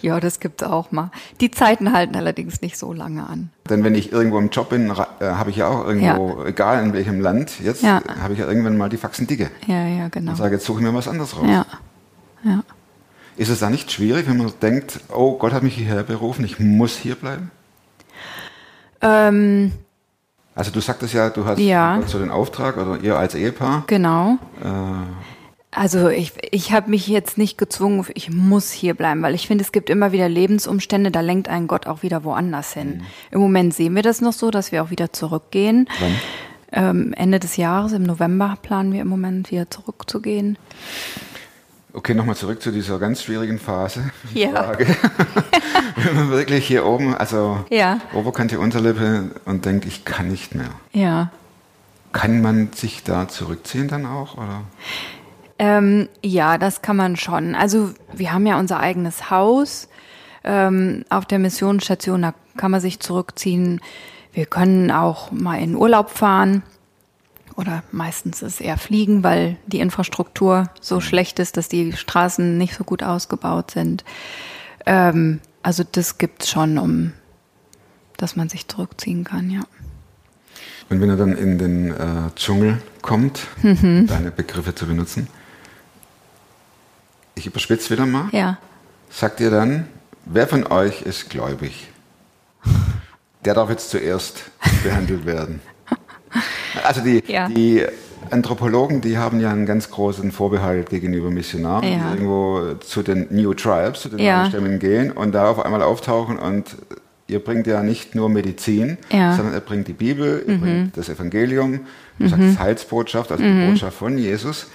Ja, 0.00 0.18
das 0.18 0.40
gibt's 0.40 0.64
auch 0.64 0.90
mal. 0.90 1.10
Die 1.40 1.50
Zeiten 1.52 1.92
halten 1.92 2.16
allerdings 2.16 2.60
nicht 2.60 2.76
so 2.76 2.92
lange 2.92 3.24
an. 3.26 3.50
Denn 3.70 3.84
wenn 3.84 3.94
ich 3.94 4.10
irgendwo 4.12 4.38
im 4.38 4.50
Job 4.50 4.70
bin, 4.70 4.90
äh, 4.90 4.94
habe 5.24 5.50
ich 5.50 5.56
ja 5.56 5.68
auch 5.68 5.86
irgendwo, 5.86 6.42
egal 6.44 6.82
in 6.84 6.92
welchem 6.92 7.20
Land, 7.20 7.60
jetzt 7.62 7.82
Ja. 7.82 8.02
habe 8.20 8.32
ich 8.32 8.40
ja 8.40 8.46
irgendwann 8.48 8.76
mal 8.76 8.88
die 8.88 8.96
Faxen 8.96 9.28
dicke. 9.28 9.48
Ja, 9.68 9.86
ja, 9.86 10.08
genau. 10.08 10.32
Und 10.32 10.36
sage, 10.36 10.54
jetzt 10.56 10.66
suche 10.66 10.80
ich 10.80 10.84
mir 10.86 10.92
was 10.92 11.06
anderes 11.06 11.36
raus. 11.36 11.46
Ja, 11.48 11.66
ja. 12.44 12.62
Ist 13.36 13.48
es 13.48 13.60
da 13.60 13.70
nicht 13.70 13.90
schwierig, 13.90 14.28
wenn 14.28 14.36
man 14.36 14.52
denkt, 14.60 15.00
oh 15.12 15.38
Gott 15.38 15.52
hat 15.52 15.62
mich 15.62 15.74
hierher 15.74 16.02
berufen, 16.02 16.44
ich 16.44 16.58
muss 16.60 16.96
hier 16.96 17.14
bleiben? 17.14 17.50
Ähm, 19.00 19.72
Also 20.54 20.70
du 20.70 20.80
sagtest 20.80 21.14
ja, 21.14 21.30
du 21.30 21.44
hast 21.46 21.58
Ja. 21.58 22.00
so 22.06 22.18
den 22.18 22.30
Auftrag 22.30 22.76
oder 22.76 22.98
ihr 23.02 23.16
als 23.16 23.34
Ehepaar. 23.34 23.84
genau. 23.86 24.38
Äh, 24.62 24.66
Also 25.74 26.08
ich, 26.10 26.32
ich 26.50 26.72
habe 26.72 26.90
mich 26.90 27.08
jetzt 27.08 27.38
nicht 27.38 27.56
gezwungen, 27.56 28.04
ich 28.14 28.28
muss 28.30 28.70
hier 28.70 28.92
bleiben, 28.92 29.22
weil 29.22 29.34
ich 29.34 29.46
finde, 29.46 29.64
es 29.64 29.72
gibt 29.72 29.88
immer 29.88 30.12
wieder 30.12 30.28
Lebensumstände, 30.28 31.10
da 31.10 31.20
lenkt 31.22 31.48
ein 31.48 31.66
Gott 31.66 31.86
auch 31.86 32.02
wieder 32.02 32.24
woanders 32.24 32.74
hin. 32.74 32.98
Mhm. 32.98 33.02
Im 33.30 33.40
Moment 33.40 33.72
sehen 33.74 33.94
wir 33.96 34.02
das 34.02 34.20
noch 34.20 34.34
so, 34.34 34.50
dass 34.50 34.70
wir 34.72 34.82
auch 34.84 34.90
wieder 34.90 35.12
zurückgehen. 35.14 35.88
wann? 36.00 36.14
Ähm, 36.74 37.12
Ende 37.14 37.38
des 37.40 37.56
Jahres, 37.56 37.92
im 37.92 38.02
November, 38.02 38.56
planen 38.62 38.92
wir 38.92 39.00
im 39.02 39.08
Moment 39.08 39.50
wieder 39.50 39.68
zurückzugehen. 39.70 40.56
Okay, 41.94 42.14
nochmal 42.14 42.36
zurück 42.36 42.62
zu 42.62 42.70
dieser 42.70 42.98
ganz 42.98 43.22
schwierigen 43.22 43.58
Phase. 43.58 44.10
Ja. 44.34 44.72
Wenn 45.96 46.16
man 46.16 46.30
wirklich 46.30 46.66
hier 46.66 46.86
oben, 46.86 47.14
also 47.14 47.64
Ja. 47.70 47.98
Oberkante, 48.14 48.58
Unterlippe 48.58 49.30
und 49.44 49.66
denkt, 49.66 49.84
ich 49.84 50.04
kann 50.04 50.28
nicht 50.28 50.54
mehr. 50.54 50.70
Ja. 50.92 51.30
Kann 52.12 52.40
man 52.40 52.72
sich 52.72 53.02
da 53.04 53.28
zurückziehen 53.28 53.88
dann 53.88 54.06
auch? 54.06 54.36
Oder? 54.36 54.62
Ähm, 55.58 56.08
ja, 56.22 56.58
das 56.58 56.82
kann 56.82 56.96
man 56.96 57.16
schon. 57.16 57.54
Also 57.54 57.90
wir 58.12 58.32
haben 58.32 58.46
ja 58.46 58.58
unser 58.58 58.80
eigenes 58.80 59.30
Haus 59.30 59.88
ähm, 60.44 61.04
auf 61.10 61.26
der 61.26 61.38
Missionsstation, 61.38 62.22
da 62.22 62.34
kann 62.56 62.70
man 62.70 62.80
sich 62.80 63.00
zurückziehen. 63.00 63.80
Wir 64.32 64.46
können 64.46 64.90
auch 64.90 65.30
mal 65.30 65.60
in 65.60 65.76
Urlaub 65.76 66.10
fahren 66.10 66.62
oder 67.56 67.82
meistens 67.92 68.42
ist 68.42 68.54
es 68.54 68.60
eher 68.60 68.78
fliegen, 68.78 69.22
weil 69.22 69.56
die 69.66 69.80
Infrastruktur 69.80 70.70
so 70.80 71.00
schlecht 71.00 71.38
ist, 71.38 71.56
dass 71.56 71.68
die 71.68 71.92
Straßen 71.92 72.56
nicht 72.58 72.74
so 72.74 72.84
gut 72.84 73.02
ausgebaut 73.02 73.70
sind. 73.72 74.04
Ähm, 74.86 75.40
also 75.62 75.84
das 75.90 76.18
gibt's 76.18 76.50
schon, 76.50 76.78
um 76.78 77.12
dass 78.16 78.36
man 78.36 78.48
sich 78.48 78.68
zurückziehen 78.68 79.24
kann, 79.24 79.50
ja. 79.50 79.62
Und 80.88 81.00
wenn 81.00 81.08
er 81.10 81.16
dann 81.16 81.36
in 81.36 81.58
den 81.58 81.90
äh, 81.90 82.30
Dschungel 82.36 82.80
kommt, 83.00 83.40
Mhm. 83.62 84.06
deine 84.06 84.30
Begriffe 84.30 84.74
zu 84.74 84.86
benutzen, 84.86 85.26
ich 87.34 87.46
überspitze 87.46 87.90
wieder 87.90 88.06
mal, 88.06 88.28
Ja. 88.32 88.58
sagt 89.10 89.40
ihr 89.40 89.50
dann, 89.50 89.88
wer 90.24 90.46
von 90.46 90.66
euch 90.66 91.02
ist 91.02 91.30
gläubig? 91.30 91.88
Der 93.44 93.54
darf 93.54 93.70
jetzt 93.70 93.90
zuerst 93.90 94.44
behandelt 94.84 95.26
werden. 95.26 95.60
Also 96.84 97.00
die, 97.02 97.22
Ja. 97.26 97.48
die 97.48 97.84
Anthropologen, 98.30 99.00
die 99.00 99.18
haben 99.18 99.40
ja 99.40 99.50
einen 99.50 99.66
ganz 99.66 99.90
großen 99.90 100.32
Vorbehalt 100.32 100.90
gegenüber 100.90 101.30
Missionaren, 101.30 101.86
Ja. 101.92 101.98
die 101.98 102.14
irgendwo 102.18 102.74
zu 102.80 103.02
den 103.02 103.26
New 103.30 103.52
Tribes, 103.54 104.00
zu 104.02 104.08
den 104.08 104.18
Ja. 104.20 104.38
neuen 104.38 104.50
Stämmen 104.50 104.78
gehen 104.78 105.10
und 105.12 105.32
da 105.32 105.48
auf 105.50 105.64
einmal 105.64 105.82
auftauchen 105.82 106.38
und 106.38 106.76
ihr 107.28 107.40
bringt 107.40 107.66
ja 107.66 107.82
nicht 107.82 108.14
nur 108.14 108.28
Medizin, 108.28 108.98
Ja. 109.10 109.32
Mhm. 109.32 109.36
sondern 109.36 109.54
er 109.54 109.60
bringt 109.60 109.88
die 109.88 109.92
Bibel, 109.92 110.44
ihr 110.46 110.58
bringt 110.58 110.96
das 110.96 111.08
Evangelium, 111.08 111.80
du 112.18 112.28
sagst 112.28 112.58
Heilsbotschaft, 112.58 113.30
also 113.32 113.42
die 113.42 113.66
Botschaft 113.68 113.96
von 113.98 114.16
Jesus. 114.18 114.66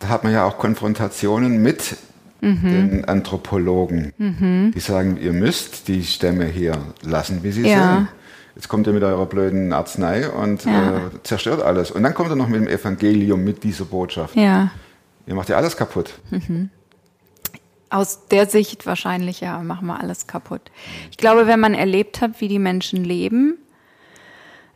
Da 0.00 0.08
hat 0.08 0.24
man 0.24 0.32
ja 0.32 0.44
auch 0.44 0.58
Konfrontationen 0.58 1.62
mit 1.62 1.96
Mhm. 2.40 2.62
den 2.62 3.04
Anthropologen, 3.06 4.12
die 4.72 4.78
sagen, 4.80 5.18
ihr 5.20 5.32
müsst 5.32 5.88
die 5.88 6.04
Stämme 6.04 6.44
hier 6.46 6.78
lassen, 7.02 7.40
wie 7.42 7.50
sie 7.50 7.66
Ja. 7.68 7.96
sind. 7.96 8.08
Jetzt 8.58 8.68
kommt 8.68 8.88
ihr 8.88 8.92
mit 8.92 9.04
eurer 9.04 9.24
blöden 9.26 9.72
Arznei 9.72 10.28
und 10.28 10.64
Ja. 10.64 10.96
äh, 10.96 11.00
zerstört 11.22 11.62
alles. 11.62 11.92
Und 11.92 12.02
dann 12.02 12.12
kommt 12.12 12.28
er 12.30 12.34
noch 12.34 12.48
mit 12.48 12.60
dem 12.60 12.66
Evangelium, 12.66 13.44
mit 13.44 13.62
dieser 13.62 13.84
Botschaft. 13.84 14.34
Ja. 14.34 14.72
Ihr 15.28 15.36
macht 15.36 15.48
ja 15.48 15.56
alles 15.56 15.76
kaputt. 15.76 16.18
Aus 17.88 18.26
der 18.26 18.46
Sicht 18.46 18.84
wahrscheinlich, 18.84 19.40
ja, 19.40 19.60
machen 19.60 19.86
wir 19.86 20.00
alles 20.00 20.26
kaputt. 20.26 20.72
Ich 21.12 21.18
glaube, 21.18 21.46
wenn 21.46 21.60
man 21.60 21.72
erlebt 21.74 22.20
hat, 22.20 22.40
wie 22.40 22.48
die 22.48 22.58
Menschen 22.58 23.04
leben 23.04 23.58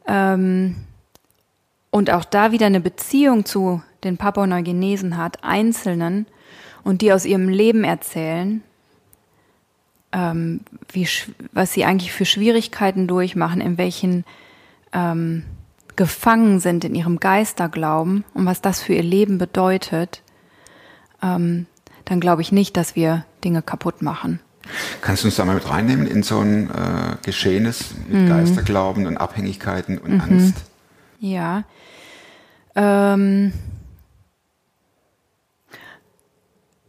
ähm, 0.07 0.77
und 1.91 2.11
auch 2.11 2.25
da 2.25 2.53
wieder 2.53 2.67
eine 2.67 2.81
Beziehung 2.81 3.45
zu 3.45 3.83
den 4.05 4.17
Papua-Neuguinesen 4.17 5.17
hat, 5.17 5.43
Einzelnen, 5.43 6.27
und 6.85 7.03
die 7.03 7.13
aus 7.13 7.25
ihrem 7.25 7.49
Leben 7.49 7.83
erzählen, 7.83 8.63
ähm, 10.13 10.61
wie, 10.93 11.09
was 11.53 11.73
sie 11.73 11.85
eigentlich 11.85 12.13
für 12.13 12.25
Schwierigkeiten 12.25 13.07
durchmachen, 13.07 13.61
in 13.61 13.79
welchen 13.79 14.25
ähm, 14.93 15.45
gefangen 15.97 16.61
sind 16.61 16.85
in 16.85 16.95
ihrem 16.95 17.21
Geisterglauben 17.21 18.25
und 18.35 18.47
was 18.47 18.61
das 18.61 18.83
für 18.83 18.95
ihr 18.95 19.03
Leben 19.03 19.39
bedeutet, 19.39 20.23
ähm, 21.23 21.67
dann 22.05 22.21
glaube 22.21 22.43
ich 22.43 22.53
nicht, 22.53 22.77
dass 22.77 22.97
wir 22.97 23.25
Dinge 23.45 23.63
kaputt 23.63 24.03
machen. 24.03 24.41
Kannst 25.01 25.23
du 25.25 25.29
uns 25.29 25.37
da 25.37 25.45
mal 25.45 25.55
mit 25.55 25.69
reinnehmen 25.69 26.07
in 26.07 26.23
so 26.23 26.39
ein 26.41 26.71
äh, 26.71 27.17
Geschehenes 27.25 27.95
mit 28.09 28.23
Mhm. 28.23 28.29
Geisterglauben 28.29 29.07
und 29.07 29.17
Abhängigkeiten 29.17 29.99
und 29.99 30.21
Angst? 30.21 30.55
Ja. 31.19 31.65
Ähm, 32.75 33.53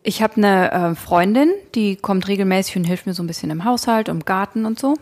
ich 0.04 0.22
habe 0.22 0.36
eine 0.38 0.72
äh, 0.72 0.96
Freundin, 0.96 1.50
die 1.76 1.96
kommt 1.96 2.28
regelmäßig 2.28 2.76
und 2.78 2.84
hilft 2.84 3.06
mir 3.06 3.13
so 3.13 3.24
ein 3.24 3.28
bisschen 3.28 3.50
im 3.50 3.63
Haushalt, 3.63 4.10
im 4.10 4.26
Garten 4.26 4.66
und 4.66 4.78
so. 4.78 4.96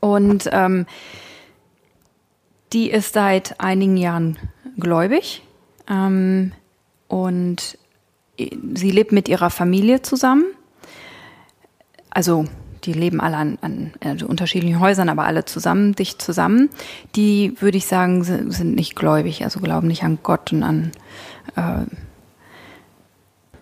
Und 0.00 0.48
ähm, 0.52 0.86
die 2.72 2.90
ist 2.90 3.12
seit 3.14 3.60
einigen 3.60 3.96
Jahren 3.96 4.38
gläubig 4.78 5.42
ähm, 5.88 6.52
und 7.08 7.78
sie 8.38 8.90
lebt 8.90 9.12
mit 9.12 9.28
ihrer 9.28 9.50
Familie 9.50 10.02
zusammen. 10.02 10.44
Also 12.10 12.46
die 12.84 12.92
leben 12.92 13.20
alle 13.20 13.36
an, 13.36 13.58
an 13.60 13.92
also 14.00 14.26
unterschiedlichen 14.26 14.80
Häusern, 14.80 15.08
aber 15.08 15.24
alle 15.24 15.44
zusammen, 15.44 15.94
dicht 15.94 16.20
zusammen. 16.20 16.70
Die, 17.14 17.54
würde 17.60 17.78
ich 17.78 17.86
sagen, 17.86 18.24
si- 18.24 18.50
sind 18.50 18.74
nicht 18.74 18.96
gläubig, 18.96 19.44
also 19.44 19.60
glauben 19.60 19.86
nicht 19.86 20.02
an 20.02 20.18
Gott 20.22 20.52
und 20.52 20.62
an 20.62 20.92
äh, 21.56 21.84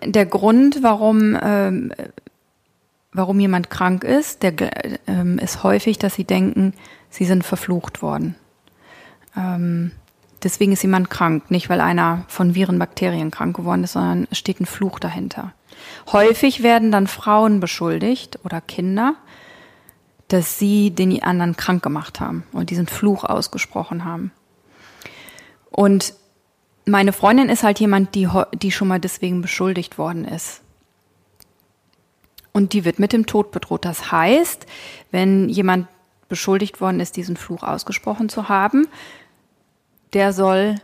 der 0.03 0.25
Grund, 0.25 0.83
warum, 0.83 1.37
ähm, 1.41 1.93
warum 3.11 3.39
jemand 3.39 3.69
krank 3.69 4.03
ist, 4.03 4.43
der 4.43 4.53
ähm, 5.07 5.37
ist 5.39 5.63
häufig, 5.63 5.97
dass 5.97 6.15
sie 6.15 6.23
denken, 6.23 6.73
sie 7.09 7.25
sind 7.25 7.43
verflucht 7.43 8.01
worden. 8.01 8.35
Ähm, 9.35 9.91
deswegen 10.43 10.71
ist 10.71 10.81
jemand 10.81 11.09
krank, 11.09 11.51
nicht 11.51 11.69
weil 11.69 11.81
einer 11.81 12.25
von 12.27 12.55
Viren, 12.55 12.79
Bakterien 12.79 13.31
krank 13.31 13.55
geworden 13.55 13.83
ist, 13.83 13.93
sondern 13.93 14.27
es 14.31 14.37
steht 14.37 14.59
ein 14.59 14.65
Fluch 14.65 14.99
dahinter. 14.99 15.53
Häufig 16.11 16.63
werden 16.63 16.91
dann 16.91 17.07
Frauen 17.07 17.59
beschuldigt 17.59 18.39
oder 18.43 18.61
Kinder, 18.61 19.15
dass 20.27 20.57
sie 20.57 20.91
den 20.91 21.21
anderen 21.23 21.57
krank 21.57 21.83
gemacht 21.83 22.19
haben 22.19 22.43
und 22.53 22.69
diesen 22.69 22.87
Fluch 22.87 23.23
ausgesprochen 23.23 24.05
haben. 24.05 24.31
Und 25.69 26.13
meine 26.91 27.13
Freundin 27.13 27.49
ist 27.49 27.63
halt 27.63 27.79
jemand, 27.79 28.13
die, 28.15 28.27
die 28.53 28.71
schon 28.71 28.87
mal 28.89 28.99
deswegen 28.99 29.41
beschuldigt 29.41 29.97
worden 29.97 30.25
ist. 30.25 30.61
Und 32.51 32.73
die 32.73 32.83
wird 32.83 32.99
mit 32.99 33.13
dem 33.13 33.25
Tod 33.25 33.51
bedroht. 33.51 33.85
Das 33.85 34.11
heißt, 34.11 34.65
wenn 35.09 35.47
jemand 35.47 35.87
beschuldigt 36.27 36.81
worden 36.81 36.99
ist, 36.99 37.15
diesen 37.15 37.37
Fluch 37.37 37.63
ausgesprochen 37.63 38.29
zu 38.29 38.49
haben, 38.49 38.87
der 40.13 40.33
soll 40.33 40.75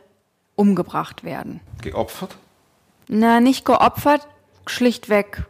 umgebracht 0.56 1.24
werden. 1.24 1.60
Geopfert? 1.82 2.38
Na, 3.10 3.42
nicht 3.42 3.66
geopfert, 3.66 4.28
schlichtweg. 4.66 5.46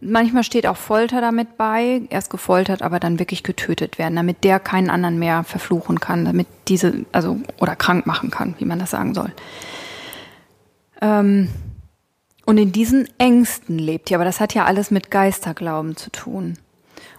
Manchmal 0.00 0.44
steht 0.44 0.66
auch 0.66 0.76
Folter 0.76 1.20
damit 1.20 1.56
bei, 1.56 2.02
erst 2.10 2.30
gefoltert, 2.30 2.82
aber 2.82 3.00
dann 3.00 3.18
wirklich 3.18 3.42
getötet 3.42 3.98
werden, 3.98 4.14
damit 4.14 4.44
der 4.44 4.60
keinen 4.60 4.90
anderen 4.90 5.18
mehr 5.18 5.42
verfluchen 5.42 5.98
kann, 5.98 6.24
damit 6.24 6.46
diese, 6.68 7.04
also, 7.10 7.38
oder 7.58 7.74
krank 7.74 8.06
machen 8.06 8.30
kann, 8.30 8.54
wie 8.58 8.64
man 8.64 8.78
das 8.78 8.90
sagen 8.90 9.14
soll. 9.14 9.32
Ähm, 11.00 11.48
und 12.46 12.58
in 12.58 12.72
diesen 12.72 13.08
Ängsten 13.18 13.78
lebt 13.78 14.08
sie, 14.08 14.14
aber 14.14 14.24
das 14.24 14.40
hat 14.40 14.54
ja 14.54 14.64
alles 14.64 14.90
mit 14.90 15.10
Geisterglauben 15.10 15.96
zu 15.96 16.10
tun. 16.10 16.54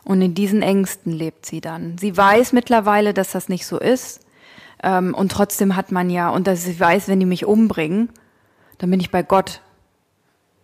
Und 0.04 0.22
in 0.22 0.34
diesen 0.34 0.62
Ängsten 0.62 1.12
lebt 1.12 1.46
sie 1.46 1.62
dann. 1.62 1.98
Sie 1.98 2.16
weiß 2.16 2.54
mittlerweile, 2.54 3.14
dass 3.14 3.32
das 3.32 3.50
nicht 3.50 3.66
so 3.66 3.78
ist. 3.78 4.22
Ähm, 4.82 5.14
und 5.14 5.32
trotzdem 5.32 5.76
hat 5.76 5.92
man 5.92 6.10
ja, 6.10 6.30
und 6.30 6.48
dass 6.48 6.64
sie 6.64 6.80
weiß, 6.80 7.10
wenn 7.10 7.20
die 7.20 7.26
mich 7.26 7.46
umbringen, 7.46 8.10
dann 8.78 8.90
bin 8.90 9.00
ich 9.00 9.12
bei 9.12 9.22
Gott. 9.22 9.62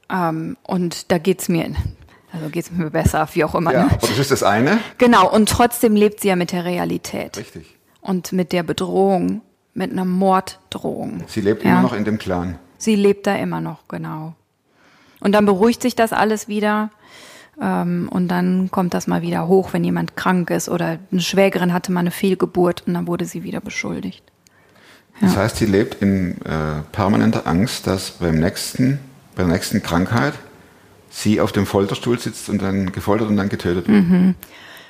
Ähm, 0.09 0.57
und 0.63 1.11
da 1.11 1.17
geht's 1.17 1.49
mir, 1.49 1.75
also 2.35 2.49
geht's 2.49 2.71
mir 2.71 2.89
besser, 2.89 3.27
wie 3.33 3.43
auch 3.43 3.55
immer. 3.55 3.71
Ja, 3.73 3.83
Ne? 3.85 3.89
aber 3.91 4.07
das 4.07 4.17
ist 4.19 4.31
das 4.31 4.43
eine. 4.43 4.79
Genau, 4.97 5.29
und 5.31 5.49
trotzdem 5.49 5.95
lebt 5.95 6.19
sie 6.21 6.27
ja 6.29 6.35
mit 6.35 6.51
der 6.51 6.65
Realität. 6.65 7.37
Richtig. 7.37 7.75
Und 8.01 8.31
mit 8.33 8.51
der 8.51 8.63
Bedrohung, 8.63 9.41
mit 9.73 9.91
einer 9.91 10.05
Morddrohung. 10.05 11.23
Sie 11.27 11.41
lebt 11.41 11.63
Ja. 11.63 11.71
immer 11.71 11.81
noch 11.81 11.93
in 11.93 12.05
dem 12.05 12.17
Clan. 12.17 12.59
Sie 12.77 12.95
lebt 12.95 13.25
da 13.27 13.35
immer 13.35 13.61
noch, 13.61 13.87
genau. 13.87 14.33
Und 15.21 15.31
dann 15.31 15.45
beruhigt 15.45 15.81
sich 15.81 15.95
das 15.95 16.13
alles 16.13 16.47
wieder. 16.47 16.91
Ähm, 17.61 18.09
und 18.11 18.27
dann 18.27 18.69
kommt 18.69 18.93
das 18.93 19.07
mal 19.07 19.21
wieder 19.21 19.47
hoch, 19.47 19.71
wenn 19.71 19.83
jemand 19.83 20.17
krank 20.17 20.49
ist 20.49 20.67
oder 20.67 20.99
eine 21.11 21.21
Schwägerin 21.21 21.71
hatte 21.73 21.91
mal 21.91 22.01
eine 22.01 22.11
Fehlgeburt 22.11 22.83
und 22.85 22.93
dann 22.95 23.07
wurde 23.07 23.23
sie 23.25 23.43
wieder 23.43 23.61
beschuldigt. 23.61 24.23
Das 25.21 25.37
heißt, 25.37 25.55
sie 25.55 25.65
lebt 25.65 26.01
in 26.01 26.41
äh, 26.41 26.81
permanenter 26.91 27.47
Angst, 27.47 27.87
dass 27.87 28.11
beim 28.11 28.35
nächsten, 28.41 28.99
bei 29.37 29.43
der 29.43 29.53
nächsten 29.53 29.81
Krankheit 29.81 30.33
sie 31.15 31.39
auf 31.39 31.53
dem 31.53 31.65
Folterstuhl 31.65 32.19
sitzt 32.19 32.49
und 32.49 32.61
dann 32.61 32.91
gefoltert 32.91 33.29
und 33.29 33.37
dann 33.37 33.47
getötet 33.47 33.87
wird. 33.87 34.03
Mhm. 34.03 34.35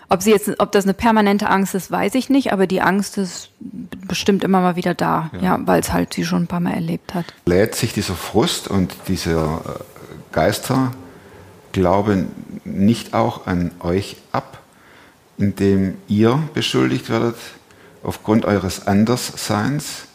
Ob 0.10 0.22
sie 0.24 0.32
jetzt, 0.32 0.60
ob 0.60 0.72
das 0.72 0.86
eine 0.86 0.94
permanente 0.94 1.50
Angst 1.50 1.76
ist, 1.76 1.92
weiß 1.92 2.16
ich 2.16 2.30
nicht, 2.30 2.52
aber 2.52 2.68
die 2.68 2.82
Angst 2.82 3.18
ist 3.18 3.50
bestimmt 4.08 4.44
immer 4.44 4.60
mal 4.62 4.76
wieder 4.76 4.94
da, 4.94 5.32
ja, 5.42 5.60
weil 5.66 5.80
es 5.80 5.94
halt 5.94 6.14
sie 6.14 6.26
schon 6.26 6.44
ein 6.44 6.48
paar 6.48 6.60
Mal 6.60 6.74
erlebt 6.74 7.14
hat. 7.14 7.26
Lädt 7.46 7.76
sich 7.76 7.94
dieser 7.94 8.16
Frust 8.16 8.68
und 8.68 8.96
dieser 9.08 9.62
äh, 9.66 10.32
Geisterglaube 10.32 12.26
nicht 12.66 13.14
auch 13.14 13.48
an 13.48 13.72
euch 13.80 14.18
ab, 14.32 14.62
indem 15.38 15.96
ihr 16.08 16.40
beschuldigt 16.54 17.10
werdet 17.10 17.38
aufgrund 18.04 18.46
eures 18.46 18.86
Andersseins? 18.88 20.06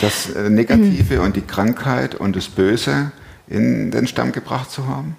Das 0.00 0.30
äh, 0.30 0.48
Negative 0.48 1.20
und 1.22 1.36
die 1.36 1.42
Krankheit 1.42 2.14
und 2.14 2.36
das 2.36 2.48
Böse 2.48 3.12
in 3.48 3.90
den 3.90 4.06
Stamm 4.06 4.32
gebracht 4.32 4.70
zu 4.70 4.86
haben? 4.86 5.16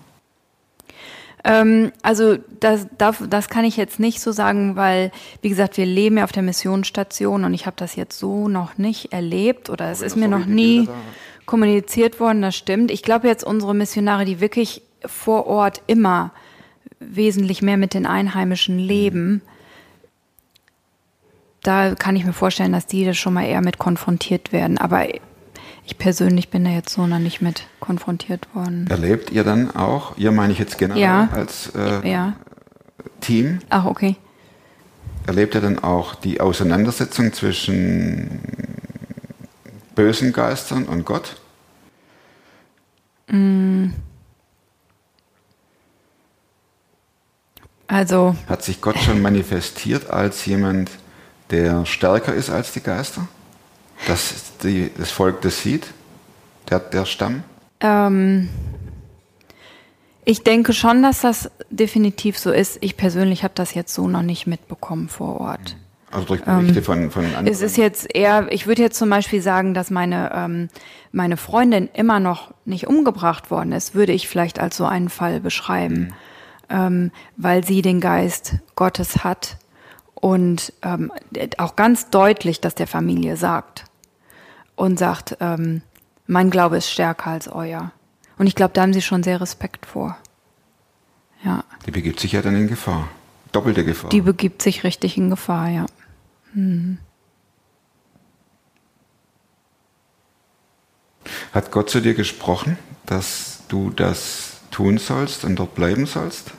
Ähm, 1.43 1.91
also 2.01 2.37
das, 2.59 2.87
das, 2.97 3.17
das 3.29 3.49
kann 3.49 3.65
ich 3.65 3.75
jetzt 3.75 3.99
nicht 3.99 4.21
so 4.21 4.31
sagen, 4.31 4.75
weil, 4.75 5.11
wie 5.41 5.49
gesagt, 5.49 5.77
wir 5.77 5.85
leben 5.85 6.17
ja 6.17 6.23
auf 6.23 6.31
der 6.31 6.43
Missionsstation 6.43 7.43
und 7.43 7.53
ich 7.53 7.65
habe 7.65 7.75
das 7.77 7.95
jetzt 7.95 8.17
so 8.17 8.47
noch 8.47 8.77
nicht 8.77 9.11
erlebt 9.11 9.69
oder 9.69 9.91
es 9.91 10.01
ist 10.01 10.15
das 10.15 10.19
mir 10.19 10.29
noch 10.29 10.45
nie 10.45 10.87
kommuniziert 11.45 12.19
worden, 12.21 12.41
das 12.41 12.55
stimmt. 12.55 12.91
Ich 12.91 13.03
glaube 13.03 13.27
jetzt 13.27 13.43
unsere 13.43 13.75
Missionare, 13.75 14.23
die 14.23 14.39
wirklich 14.39 14.81
vor 15.05 15.47
Ort 15.47 15.81
immer 15.87 16.31
wesentlich 16.99 17.61
mehr 17.61 17.75
mit 17.75 17.93
den 17.93 18.05
Einheimischen 18.05 18.79
leben, 18.79 19.41
da 21.61 21.95
kann 21.95 22.15
ich 22.15 22.25
mir 22.25 22.33
vorstellen, 22.33 22.73
dass 22.73 22.87
die 22.87 23.05
da 23.05 23.13
schon 23.13 23.33
mal 23.33 23.45
eher 23.45 23.61
mit 23.61 23.77
konfrontiert 23.77 24.51
werden. 24.51 24.77
Aber 24.77 25.07
ich 25.85 25.97
persönlich 25.97 26.49
bin 26.49 26.63
da 26.63 26.71
jetzt 26.71 26.93
so 26.93 27.05
noch 27.07 27.19
nicht 27.19 27.41
mit 27.41 27.63
konfrontiert 27.79 28.53
worden. 28.55 28.87
Erlebt 28.89 29.29
ihr 29.31 29.43
dann 29.43 29.75
auch, 29.75 30.17
ihr 30.17 30.31
meine 30.31 30.53
ich 30.53 30.59
jetzt 30.59 30.77
generell 30.77 31.01
Ja. 31.01 31.29
als 31.31 31.71
äh, 31.75 32.09
Ja. 32.09 32.33
Team, 33.19 33.59
Ach, 33.69 33.85
okay. 33.85 34.15
erlebt 35.27 35.55
ihr 35.55 35.61
dann 35.61 35.79
auch 35.79 36.15
die 36.15 36.39
Auseinandersetzung 36.41 37.31
zwischen 37.33 38.39
bösen 39.95 40.33
Geistern 40.33 40.85
und 40.85 41.05
Gott? 41.05 41.37
Also, 47.87 48.35
Hat 48.47 48.63
sich 48.63 48.81
Gott 48.81 48.97
schon 48.97 49.21
manifestiert 49.21 50.09
als 50.09 50.45
jemand, 50.45 50.89
der 51.51 51.85
stärker 51.85 52.33
ist 52.33 52.49
als 52.49 52.71
die 52.73 52.81
Geister? 52.81 53.27
Dass 54.07 54.57
die, 54.63 54.91
das 54.97 55.11
Volk 55.11 55.41
das 55.41 55.61
sieht? 55.61 55.87
Der, 56.69 56.79
der 56.79 57.05
Stamm? 57.05 57.43
Ähm, 57.79 58.49
ich 60.25 60.43
denke 60.43 60.73
schon, 60.73 61.03
dass 61.03 61.21
das 61.21 61.51
definitiv 61.69 62.37
so 62.37 62.51
ist. 62.51 62.77
Ich 62.81 62.97
persönlich 62.97 63.43
habe 63.43 63.53
das 63.55 63.73
jetzt 63.73 63.93
so 63.93 64.07
noch 64.07 64.21
nicht 64.21 64.47
mitbekommen 64.47 65.09
vor 65.09 65.41
Ort. 65.41 65.75
Also 66.11 66.27
durch 66.27 66.43
Berichte 66.43 66.83
von, 66.83 67.09
von 67.09 67.25
anderen? 67.25 67.47
Es 67.47 67.61
ist 67.61 67.75
jetzt 67.75 68.15
eher, 68.15 68.47
ich 68.51 68.67
würde 68.67 68.83
jetzt 68.83 68.97
zum 68.97 69.09
Beispiel 69.09 69.41
sagen, 69.41 69.73
dass 69.73 69.89
meine, 69.89 70.31
ähm, 70.33 70.69
meine 71.11 71.37
Freundin 71.37 71.89
immer 71.93 72.19
noch 72.19 72.53
nicht 72.65 72.87
umgebracht 72.87 73.49
worden 73.49 73.71
ist, 73.71 73.95
würde 73.95 74.13
ich 74.13 74.27
vielleicht 74.27 74.59
als 74.59 74.77
so 74.77 74.85
einen 74.85 75.09
Fall 75.09 75.39
beschreiben, 75.39 76.13
ähm, 76.69 77.11
weil 77.35 77.63
sie 77.63 77.81
den 77.81 77.99
Geist 77.99 78.57
Gottes 78.75 79.23
hat 79.23 79.57
und 80.13 80.71
ähm, 80.83 81.11
auch 81.57 81.75
ganz 81.75 82.11
deutlich 82.11 82.61
das 82.61 82.75
der 82.75 82.87
Familie 82.87 83.35
sagt 83.35 83.85
und 84.75 84.97
sagt, 84.99 85.37
ähm, 85.39 85.81
mein 86.27 86.49
Glaube 86.49 86.77
ist 86.77 86.89
stärker 86.89 87.31
als 87.31 87.47
euer. 87.47 87.91
Und 88.37 88.47
ich 88.47 88.55
glaube, 88.55 88.73
da 88.73 88.81
haben 88.81 88.93
sie 88.93 89.01
schon 89.01 89.23
sehr 89.23 89.39
Respekt 89.41 89.85
vor. 89.85 90.17
Ja, 91.43 91.63
Die 91.85 91.91
begibt 91.91 92.19
sich 92.19 92.31
ja 92.31 92.41
dann 92.41 92.55
in 92.55 92.67
Gefahr. 92.67 93.09
Doppelte 93.51 93.85
Gefahr. 93.85 94.09
die 94.09 94.21
begibt 94.21 94.61
sich 94.63 94.83
richtig 94.83 95.17
in 95.17 95.29
Gefahr, 95.29 95.67
ja. 95.69 95.85
Hat 101.53 101.71
Gott 101.71 101.89
zu 101.89 102.01
dir 102.01 102.13
gesprochen, 102.15 102.77
dass 103.05 103.63
du 103.67 103.89
das 103.91 104.61
tun 104.71 104.97
sollst 104.97 105.45
und 105.45 105.55
dort 105.57 105.75
bleiben 105.75 106.05
sollst? 106.05 106.51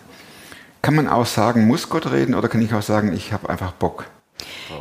Kann 0.83 0.95
man 0.95 1.09
auch 1.09 1.27
sagen, 1.27 1.67
muss 1.67 1.89
Gott 1.89 2.11
reden 2.11 2.35
oder 2.35 2.49
kann 2.49 2.63
ich 2.63 2.73
auch 2.75 2.83
sagen, 2.83 3.13
ich 3.13 3.33
habe 3.33 3.49
einfach 3.49 3.73
Bock? 3.73 4.07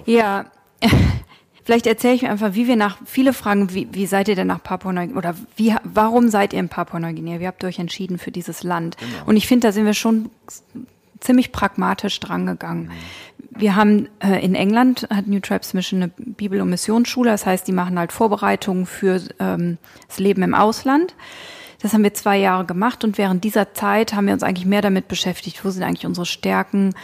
Ja, 0.05 0.45
vielleicht 1.63 1.87
erzähle 1.87 2.15
ich 2.15 2.21
mir 2.21 2.31
einfach, 2.31 2.53
wie 2.53 2.67
wir 2.67 2.75
nach, 2.75 2.97
viele 3.05 3.33
fragen, 3.33 3.73
wie, 3.73 3.87
wie 3.91 4.05
seid 4.05 4.27
ihr 4.27 4.35
denn 4.35 4.47
nach 4.47 4.61
Papua-Neuguinea, 4.63 5.17
oder 5.17 5.35
wie, 5.55 5.75
warum 5.83 6.29
seid 6.29 6.53
ihr 6.53 6.59
in 6.59 6.69
Papua-Neuguinea? 6.69 7.39
Wie 7.39 7.47
habt 7.47 7.63
ihr 7.63 7.67
euch 7.67 7.79
entschieden 7.79 8.17
für 8.17 8.31
dieses 8.31 8.63
Land? 8.63 8.97
Und 9.25 9.37
ich 9.37 9.47
finde, 9.47 9.67
da 9.67 9.71
sind 9.71 9.85
wir 9.85 9.93
schon 9.93 10.29
ziemlich 11.19 11.51
pragmatisch 11.51 12.19
drangegangen. 12.19 12.91
Wir 13.49 13.75
haben 13.75 14.09
äh, 14.19 14.43
in 14.43 14.55
England 14.55 15.07
hat 15.09 15.27
New 15.27 15.39
Tribes 15.39 15.73
Mission 15.73 16.03
eine 16.03 16.11
Bibel- 16.17 16.61
und 16.61 16.69
Missionsschule, 16.69 17.31
das 17.31 17.45
heißt, 17.45 17.67
die 17.67 17.71
machen 17.71 17.97
halt 17.97 18.11
Vorbereitungen 18.11 18.85
für 18.85 19.21
ähm, 19.39 19.77
das 20.07 20.19
Leben 20.19 20.43
im 20.43 20.53
Ausland. 20.53 21.15
Das 21.81 21.93
haben 21.93 22.03
wir 22.03 22.13
zwei 22.13 22.37
Jahre 22.37 22.65
gemacht 22.65 23.03
und 23.03 23.17
während 23.17 23.43
dieser 23.43 23.73
Zeit 23.73 24.13
haben 24.13 24.25
wir 24.25 24.33
uns 24.33 24.43
eigentlich 24.43 24.65
mehr 24.65 24.81
damit 24.81 25.07
beschäftigt, 25.07 25.63
wo 25.63 25.69
sind 25.69 25.83
eigentlich 25.83 26.05
unsere 26.05 26.25
Stärken, 26.25 26.95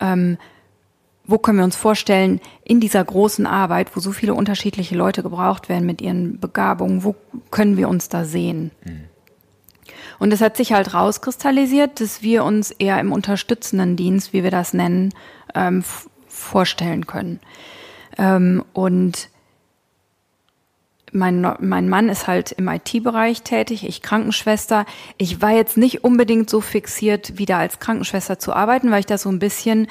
ähm, 0.00 0.38
wo 1.26 1.38
können 1.38 1.58
wir 1.58 1.64
uns 1.64 1.76
vorstellen, 1.76 2.40
in 2.64 2.80
dieser 2.80 3.02
großen 3.02 3.46
Arbeit, 3.46 3.96
wo 3.96 4.00
so 4.00 4.12
viele 4.12 4.34
unterschiedliche 4.34 4.94
Leute 4.94 5.22
gebraucht 5.22 5.68
werden 5.68 5.86
mit 5.86 6.02
ihren 6.02 6.38
Begabungen, 6.38 7.02
wo 7.02 7.14
können 7.50 7.76
wir 7.76 7.88
uns 7.88 8.08
da 8.08 8.24
sehen? 8.24 8.70
Und 10.18 10.32
es 10.32 10.40
hat 10.40 10.56
sich 10.56 10.72
halt 10.72 10.94
rauskristallisiert, 10.94 12.00
dass 12.00 12.22
wir 12.22 12.44
uns 12.44 12.70
eher 12.70 13.00
im 13.00 13.12
unterstützenden 13.12 13.96
Dienst, 13.96 14.32
wie 14.32 14.42
wir 14.42 14.50
das 14.50 14.74
nennen, 14.74 15.12
ähm, 15.54 15.82
vorstellen 16.28 17.06
können. 17.06 17.40
Ähm, 18.18 18.64
und 18.72 19.28
mein, 21.12 21.40
mein 21.60 21.88
Mann 21.88 22.08
ist 22.08 22.26
halt 22.26 22.52
im 22.52 22.68
IT-Bereich 22.68 23.42
tätig, 23.42 23.86
ich 23.86 24.02
Krankenschwester. 24.02 24.84
Ich 25.16 25.40
war 25.40 25.52
jetzt 25.52 25.76
nicht 25.76 26.02
unbedingt 26.02 26.50
so 26.50 26.60
fixiert, 26.60 27.38
wieder 27.38 27.56
als 27.56 27.78
Krankenschwester 27.78 28.38
zu 28.38 28.52
arbeiten, 28.52 28.90
weil 28.90 29.00
ich 29.00 29.06
das 29.06 29.22
so 29.22 29.30
ein 29.30 29.38
bisschen 29.38 29.86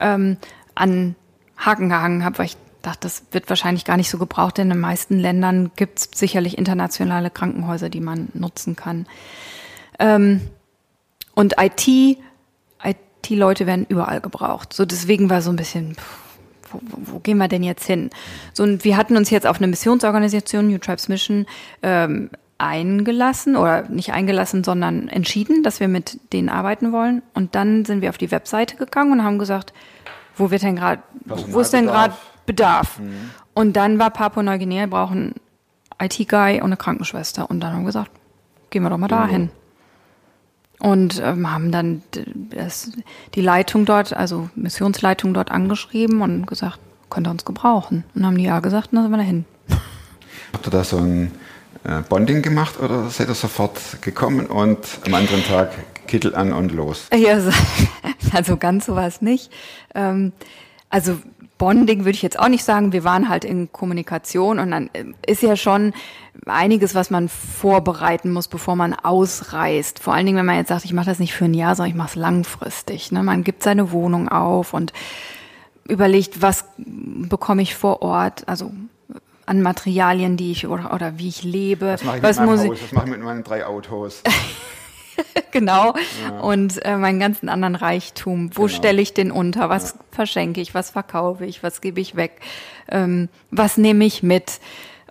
ähm, 0.00 0.36
an 0.76 1.16
Haken 1.56 1.88
gehangen 1.88 2.24
habe, 2.24 2.38
weil 2.38 2.46
ich 2.46 2.56
dachte, 2.82 3.00
das 3.02 3.24
wird 3.32 3.48
wahrscheinlich 3.48 3.84
gar 3.84 3.96
nicht 3.96 4.10
so 4.10 4.18
gebraucht, 4.18 4.58
denn 4.58 4.68
in 4.68 4.76
den 4.76 4.80
meisten 4.80 5.18
Ländern 5.18 5.72
gibt 5.74 5.98
es 5.98 6.08
sicherlich 6.14 6.56
internationale 6.56 7.30
Krankenhäuser, 7.30 7.88
die 7.88 8.00
man 8.00 8.28
nutzen 8.34 8.76
kann. 8.76 9.06
Ähm, 9.98 10.40
und 11.34 11.54
IT, 11.58 11.88
IT-Leute 11.88 13.66
werden 13.66 13.86
überall 13.88 14.20
gebraucht. 14.20 14.72
So 14.72 14.84
deswegen 14.84 15.28
war 15.28 15.42
so 15.42 15.50
ein 15.50 15.56
bisschen, 15.56 15.94
pff, 15.94 16.18
wo, 16.70 16.80
wo, 17.12 17.18
gehen 17.18 17.38
wir 17.38 17.48
denn 17.48 17.62
jetzt 17.62 17.84
hin? 17.84 18.10
So, 18.52 18.62
und 18.62 18.84
wir 18.84 18.96
hatten 18.96 19.16
uns 19.16 19.30
jetzt 19.30 19.46
auf 19.46 19.56
eine 19.56 19.66
Missionsorganisation, 19.66 20.68
New 20.68 20.78
Tribes 20.78 21.08
Mission, 21.08 21.46
ähm, 21.82 22.30
eingelassen 22.58 23.56
oder 23.56 23.88
nicht 23.88 24.12
eingelassen, 24.12 24.64
sondern 24.64 25.08
entschieden, 25.08 25.62
dass 25.62 25.80
wir 25.80 25.88
mit 25.88 26.18
denen 26.32 26.48
arbeiten 26.48 26.90
wollen. 26.92 27.22
Und 27.34 27.54
dann 27.54 27.84
sind 27.84 28.00
wir 28.00 28.08
auf 28.08 28.18
die 28.18 28.30
Webseite 28.30 28.76
gegangen 28.76 29.12
und 29.12 29.24
haben 29.24 29.38
gesagt, 29.38 29.74
wo 30.36 30.50
wird 30.50 30.62
denn 30.62 30.76
gerade, 30.76 31.02
wo 31.24 31.60
ist 31.60 31.72
denn 31.72 31.86
gerade 31.86 32.14
Bedarf? 32.44 33.00
Und 33.54 33.74
dann 33.74 33.98
war 33.98 34.10
Papua-Neuguinea, 34.10 34.82
wir 34.82 34.90
brauchen 34.90 35.34
einen 35.98 36.10
IT-Guy 36.10 36.56
und 36.56 36.66
eine 36.66 36.76
Krankenschwester. 36.76 37.50
Und 37.50 37.60
dann 37.60 37.72
haben 37.72 37.82
wir 37.82 37.86
gesagt, 37.86 38.10
gehen 38.70 38.82
wir 38.82 38.90
doch 38.90 38.98
mal 38.98 39.08
dahin. 39.08 39.50
Und 40.78 41.20
ähm, 41.24 41.50
haben 41.50 41.72
dann 41.72 42.02
das, 42.50 42.92
die 43.34 43.40
Leitung 43.40 43.86
dort, 43.86 44.14
also 44.14 44.50
Missionsleitung 44.54 45.32
dort 45.32 45.50
angeschrieben 45.50 46.20
und 46.20 46.46
gesagt, 46.46 46.78
könnt 47.08 47.26
ihr 47.26 47.30
uns 47.30 47.46
gebrauchen? 47.46 48.04
Und 48.14 48.26
haben 48.26 48.36
die 48.36 48.44
ja 48.44 48.60
gesagt, 48.60 48.92
und 48.92 48.96
dann 48.96 49.04
sind 49.04 49.12
wir 49.12 49.18
dahin. 49.18 49.44
Habt 50.52 50.66
ihr 50.66 50.70
da 50.70 50.84
so 50.84 50.98
ein 50.98 51.32
äh, 51.84 52.02
Bonding 52.02 52.42
gemacht 52.42 52.78
oder 52.78 53.08
seid 53.08 53.28
ihr 53.28 53.34
sofort 53.34 54.02
gekommen 54.02 54.46
und 54.46 54.78
am 55.06 55.14
anderen 55.14 55.42
Tag 55.44 55.70
Kittel 56.06 56.34
an 56.34 56.52
und 56.52 56.72
los? 56.72 57.08
Ja, 57.14 57.40
so- 57.40 57.50
also 58.32 58.56
ganz 58.56 58.86
so 58.86 58.94
war 58.96 59.06
es 59.06 59.20
nicht. 59.22 59.50
Ähm, 59.94 60.32
also 60.90 61.18
Bonding 61.58 62.00
würde 62.00 62.10
ich 62.16 62.22
jetzt 62.22 62.38
auch 62.38 62.48
nicht 62.48 62.64
sagen. 62.64 62.92
Wir 62.92 63.02
waren 63.04 63.28
halt 63.28 63.44
in 63.44 63.72
Kommunikation 63.72 64.58
und 64.58 64.70
dann 64.70 64.90
ähm, 64.94 65.14
ist 65.26 65.42
ja 65.42 65.56
schon 65.56 65.94
einiges, 66.44 66.94
was 66.94 67.10
man 67.10 67.28
vorbereiten 67.28 68.30
muss, 68.30 68.46
bevor 68.46 68.76
man 68.76 68.92
ausreist. 68.94 69.98
Vor 69.98 70.14
allen 70.14 70.26
Dingen, 70.26 70.38
wenn 70.38 70.46
man 70.46 70.56
jetzt 70.56 70.68
sagt, 70.68 70.84
ich 70.84 70.92
mache 70.92 71.06
das 71.06 71.18
nicht 71.18 71.32
für 71.34 71.46
ein 71.46 71.54
Jahr, 71.54 71.74
sondern 71.74 71.90
ich 71.90 71.96
mache 71.96 72.10
es 72.10 72.14
langfristig. 72.16 73.10
Ne? 73.10 73.22
Man 73.22 73.42
gibt 73.42 73.62
seine 73.62 73.90
Wohnung 73.90 74.28
auf 74.28 74.74
und 74.74 74.92
überlegt, 75.88 76.42
was 76.42 76.64
bekomme 76.76 77.62
ich 77.62 77.74
vor 77.74 78.02
Ort, 78.02 78.46
also 78.46 78.72
an 79.46 79.62
Materialien, 79.62 80.36
die 80.36 80.50
ich 80.52 80.66
oder, 80.66 80.92
oder 80.92 81.18
wie 81.18 81.28
ich 81.28 81.42
lebe. 81.42 81.86
Was 81.92 82.04
mache 82.04 82.16
ich 82.18 82.22
was 82.22 82.38
mit 82.38 82.46
meinem 82.48 82.70
Haus? 82.70 82.82
Was 82.82 82.92
mache 82.92 83.04
ich 83.06 83.10
mit 83.12 83.22
meinen 83.22 83.44
drei 83.44 83.64
Autos? 83.64 84.22
genau. 85.50 85.94
Und 86.42 86.84
äh, 86.84 86.96
meinen 86.96 87.20
ganzen 87.20 87.48
anderen 87.48 87.74
Reichtum. 87.74 88.50
Wo 88.54 88.62
Genau. 88.66 88.76
stelle 88.76 89.02
ich 89.02 89.14
den 89.14 89.30
unter? 89.30 89.68
Was 89.68 89.96
verschenke 90.10 90.60
ich? 90.60 90.74
Was 90.74 90.90
verkaufe 90.90 91.44
ich? 91.46 91.62
Was 91.62 91.80
gebe 91.80 92.00
ich 92.00 92.16
weg? 92.16 92.40
Ähm, 92.88 93.28
was 93.50 93.76
nehme 93.76 94.04
ich 94.04 94.22
mit? 94.22 94.60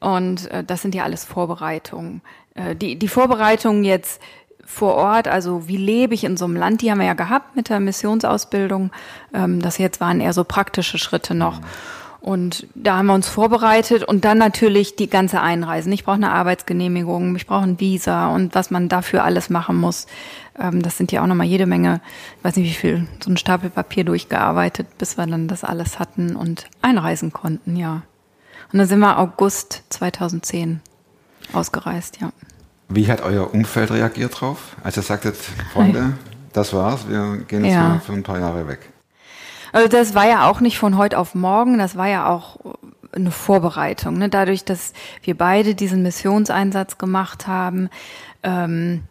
Und 0.02 0.50
äh, 0.52 0.64
das 0.64 0.82
sind 0.82 0.96
ja 0.96 1.04
alles 1.04 1.26
Vorbereitungen. 1.26 2.22
Äh, 2.54 2.76
die, 2.76 2.98
die 2.98 3.08
Vorbereitungen 3.08 3.84
jetzt 3.84 4.22
vor 4.66 4.96
Ort, 4.96 5.28
also 5.28 5.68
wie 5.68 5.78
lebe 5.78 6.16
ich 6.16 6.24
in 6.24 6.38
so 6.38 6.46
einem 6.46 6.56
Land, 6.56 6.82
die 6.82 6.90
haben 6.92 6.98
wir 7.00 7.06
ja 7.06 7.14
gehabt 7.14 7.56
mit 7.56 7.70
der 7.70 7.80
Missionsausbildung. 7.80 8.92
Ähm, 9.34 9.62
das 9.62 9.78
jetzt 9.78 10.02
waren 10.02 10.20
eher 10.22 10.34
so 10.34 10.44
praktische 10.44 10.98
Schritte 10.98 11.36
noch. 11.36 11.62
Und 12.26 12.66
da 12.74 12.98
haben 12.98 13.06
wir 13.06 13.14
uns 13.14 13.30
vorbereitet 13.30 14.04
und 14.04 14.26
dann 14.26 14.40
natürlich 14.40 14.96
die 14.96 15.08
ganze 15.12 15.42
Einreise. 15.42 15.92
Ich 15.92 16.04
brauche 16.06 16.16
eine 16.16 16.32
Arbeitsgenehmigung, 16.32 17.36
ich 17.36 17.46
brauche 17.46 17.62
ein 17.66 17.80
Visa 17.80 18.30
und 18.30 18.56
was 18.56 18.72
man 18.72 18.90
dafür 18.90 19.24
alles 19.24 19.52
machen 19.52 19.76
muss. 19.76 20.08
Ähm, 20.60 20.82
das 20.82 20.98
sind 20.98 21.12
ja 21.12 21.22
auch 21.22 21.28
nochmal 21.28 21.46
jede 21.46 21.68
Menge, 21.68 22.02
ich 22.40 22.44
weiß 22.44 22.56
nicht 22.56 22.68
wie 22.72 22.74
viel, 22.74 23.08
so 23.24 23.30
ein 23.30 23.38
Stapel 23.38 23.70
Papier 23.70 24.06
durchgearbeitet, 24.06 24.98
bis 24.98 25.20
wir 25.20 25.28
dann 25.28 25.48
das 25.48 25.64
alles 25.64 26.00
hatten 26.00 26.36
und 26.36 26.66
einreisen 26.82 27.32
konnten, 27.32 27.76
ja. 27.76 28.02
Und 28.74 28.80
dann 28.80 28.88
sind 28.88 29.02
wir 29.02 29.20
August 29.20 29.84
2010 29.90 30.82
ausgereist, 31.54 32.22
ja. 32.22 32.32
Wie 32.90 33.08
hat 33.08 33.22
euer 33.22 33.54
Umfeld 33.54 33.92
reagiert 33.92 34.42
drauf? 34.42 34.78
Als 34.84 34.98
ihr 34.98 35.04
sagtet, 35.04 35.36
Freunde, 35.74 36.14
das 36.54 36.74
war's, 36.74 37.08
wir 37.08 37.38
gehen 37.48 37.66
jetzt 37.66 37.76
Ja. 37.76 37.90
mal 37.90 38.00
für 38.00 38.14
ein 38.14 38.24
paar 38.24 38.40
Jahre 38.40 38.68
weg. 38.68 38.80
Also 39.76 39.90
das 39.90 40.16
war 40.16 40.26
ja 40.26 40.50
auch 40.50 40.62
nicht 40.62 40.80
von 40.80 40.96
heute 40.96 41.20
auf 41.20 41.36
morgen, 41.36 41.78
das 41.78 41.98
war 41.98 42.08
ja 42.08 42.30
auch 42.30 42.60
eine 43.12 43.30
Vorbereitung. 43.30 44.18
Ne? 44.18 44.30
Dadurch, 44.30 44.64
dass 44.64 44.94
wir 45.22 45.36
beide 45.36 45.76
diesen 45.76 46.02
Missionseinsatz 46.02 46.98
gemacht 46.98 47.46
haben, 47.46 47.90
ähm, 48.42 49.04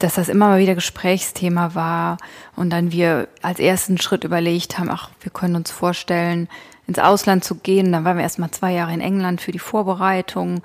dass 0.00 0.14
das 0.14 0.28
immer 0.28 0.48
mal 0.48 0.58
wieder 0.58 0.74
Gesprächsthema 0.74 1.76
war 1.76 2.16
und 2.56 2.70
dann 2.70 2.90
wir 2.90 3.28
als 3.40 3.60
ersten 3.60 3.98
Schritt 3.98 4.24
überlegt 4.24 4.80
haben, 4.80 4.90
ach, 4.90 5.10
wir 5.20 5.30
können 5.30 5.54
uns 5.54 5.70
vorstellen, 5.70 6.48
ins 6.88 6.98
Ausland 6.98 7.44
zu 7.44 7.54
gehen. 7.54 7.92
Dann 7.92 8.04
waren 8.04 8.16
wir 8.16 8.24
erst 8.24 8.40
mal 8.40 8.50
zwei 8.50 8.72
Jahre 8.72 8.94
in 8.94 9.00
England 9.00 9.40
für 9.40 9.52
die 9.52 9.60
Vorbereitung. 9.60 10.60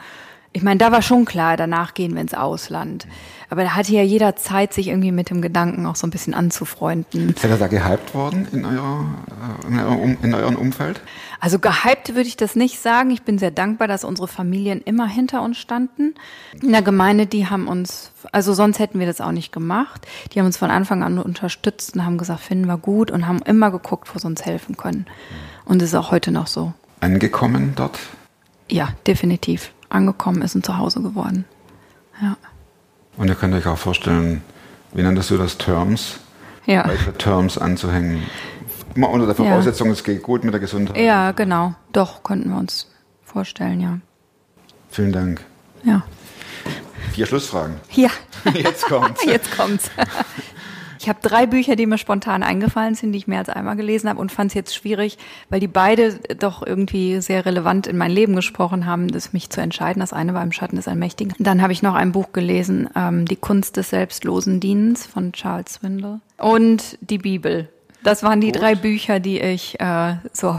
Ich 0.54 0.64
meine, 0.64 0.78
da 0.80 0.92
war 0.92 1.02
schon 1.02 1.24
klar, 1.24 1.56
danach 1.56 1.94
gehen 1.94 2.14
wir 2.14 2.22
ins 2.22 2.34
Ausland. 2.34 3.08
Aber 3.50 3.64
da 3.64 3.76
hatte 3.76 3.94
ja 3.94 4.02
jeder 4.02 4.36
Zeit, 4.36 4.74
sich 4.74 4.90
irgendwie 4.90 5.12
mit 5.12 5.30
dem 5.30 5.42
Gedanken 5.42 5.86
auch 5.86 5.96
so 5.96 6.06
ein 6.06 6.10
bisschen 6.10 6.34
anzufreunden. 6.34 7.34
Seid 7.38 7.52
ihr 7.52 7.58
da 7.58 7.68
gehypt 7.68 8.14
worden 8.14 8.48
in, 8.52 8.66
eurer, 8.66 9.06
äh, 9.64 9.68
in, 9.68 9.80
eurem, 9.80 10.18
in 10.22 10.34
eurem 10.34 10.56
Umfeld? 10.56 11.02
Also 11.40 11.60
gehypt 11.60 12.10
würde 12.10 12.28
ich 12.28 12.36
das 12.36 12.56
nicht 12.58 12.80
sagen. 12.80 13.12
Ich 13.12 13.24
bin 13.24 13.40
sehr 13.40 13.52
dankbar, 13.52 13.88
dass 13.88 14.04
unsere 14.04 14.28
Familien 14.28 14.82
immer 14.82 15.08
hinter 15.08 15.42
uns 15.42 15.58
standen. 15.58 16.16
In 16.62 16.72
der 16.72 16.82
Gemeinde, 16.82 17.28
die 17.28 17.48
haben 17.48 17.68
uns, 17.68 18.12
also 18.34 18.54
sonst 18.54 18.80
hätten 18.80 19.00
wir 19.00 19.08
das 19.08 19.22
auch 19.22 19.32
nicht 19.32 19.54
gemacht. 19.54 20.06
Die 20.34 20.40
haben 20.40 20.48
uns 20.48 20.58
von 20.58 20.70
Anfang 20.70 21.02
an 21.02 21.18
unterstützt 21.18 21.96
und 21.96 22.06
haben 22.06 22.18
gesagt, 22.18 22.42
finden 22.42 22.68
wir 22.68 22.78
gut 22.78 23.10
und 23.10 23.26
haben 23.26 23.42
immer 23.44 23.72
geguckt, 23.72 24.14
wo 24.14 24.20
sie 24.20 24.28
uns 24.28 24.46
helfen 24.46 24.76
können. 24.76 25.06
Und 25.64 25.82
das 25.82 25.90
ist 25.90 25.96
auch 25.96 26.12
heute 26.12 26.32
noch 26.32 26.48
so. 26.48 26.74
Angekommen 27.00 27.74
dort? 27.76 28.00
ja, 28.70 28.90
definitiv 29.06 29.74
angekommen 29.92 30.42
ist 30.42 30.56
und 30.56 30.66
zu 30.66 30.78
Hause 30.78 31.02
geworden. 31.02 31.46
Ja. 32.22 32.38
Und 33.18 33.28
ihr 33.28 33.36
könnt 33.36 33.54
euch 33.54 33.68
auch 33.68 33.78
vorstellen, 33.78 34.42
wie 34.94 35.02
nanntest 35.02 35.30
du 35.30 35.38
das 35.38 35.58
Terms? 35.58 36.20
Ja. 36.66 36.88
Weitere 36.88 37.14
Terms 37.14 37.58
anzuhängen. 37.58 38.24
Immer 38.96 39.10
unter 39.10 39.26
der 39.26 39.36
Voraussetzung, 39.36 39.90
es 39.90 40.04
geht 40.04 40.22
gut 40.22 40.44
mit 40.44 40.54
der 40.54 40.60
Gesundheit. 40.60 40.98
Ja, 40.98 41.32
genau. 41.32 41.76
Doch, 41.94 42.24
könnten 42.24 42.50
wir 42.50 42.58
uns 42.58 42.88
vorstellen, 43.24 43.80
ja. 43.80 44.00
Vielen 44.90 45.14
Dank. 45.14 45.42
Ja. 45.84 46.04
Vier 47.14 47.26
Schlussfragen. 47.26 47.76
Ja. 47.92 48.10
Jetzt 48.54 48.86
kommt's. 48.86 49.24
Jetzt 49.26 49.56
kommt's. 49.56 49.90
Ich 51.02 51.10
habe 51.10 51.18
drei 51.24 51.48
Bücher, 51.48 51.76
die 51.76 51.88
mir 51.88 51.98
spontan 51.98 52.44
eingefallen 52.44 52.94
sind, 52.94 53.12
die 53.12 53.18
ich 53.18 53.28
mehr 53.28 53.40
als 53.40 53.50
einmal 53.50 53.76
gelesen 53.76 54.08
habe 54.08 54.20
und 54.20 54.32
fand 54.32 54.52
es 54.52 54.54
jetzt 54.54 54.76
schwierig, 54.76 55.18
weil 55.50 55.60
die 55.60 55.68
beide 55.68 56.20
doch 56.38 56.62
irgendwie 56.64 57.20
sehr 57.22 57.44
relevant 57.44 57.88
in 57.88 57.98
mein 57.98 58.12
Leben 58.12 58.36
gesprochen 58.36 58.86
haben, 58.86 59.08
das 59.08 59.34
mich 59.34 59.50
zu 59.50 59.62
entscheiden. 59.62 60.00
Das 60.00 60.14
eine 60.14 60.36
war 60.36 60.44
im 60.44 60.52
Schatten 60.52 60.76
des 60.76 60.88
Allmächtigen. 60.88 61.34
Dann 61.40 61.64
habe 61.64 61.74
ich 61.74 61.82
noch 61.82 61.96
ein 61.96 62.12
Buch 62.12 62.34
gelesen, 62.34 62.88
ähm, 62.96 63.26
Die 63.26 63.36
Kunst 63.36 63.78
des 63.78 63.90
selbstlosen 63.90 64.60
Dienens 64.60 65.08
von 65.08 65.32
Charles 65.32 65.74
Swindle 65.74 66.20
und 66.38 67.00
die 67.02 67.18
Bibel. 67.18 67.68
Das 68.04 68.22
waren 68.22 68.40
die 68.40 68.52
Gut. 68.52 68.62
drei 68.62 68.76
Bücher, 68.76 69.20
die 69.20 69.40
ich 69.42 69.80
äh, 69.80 70.18
so 70.34 70.58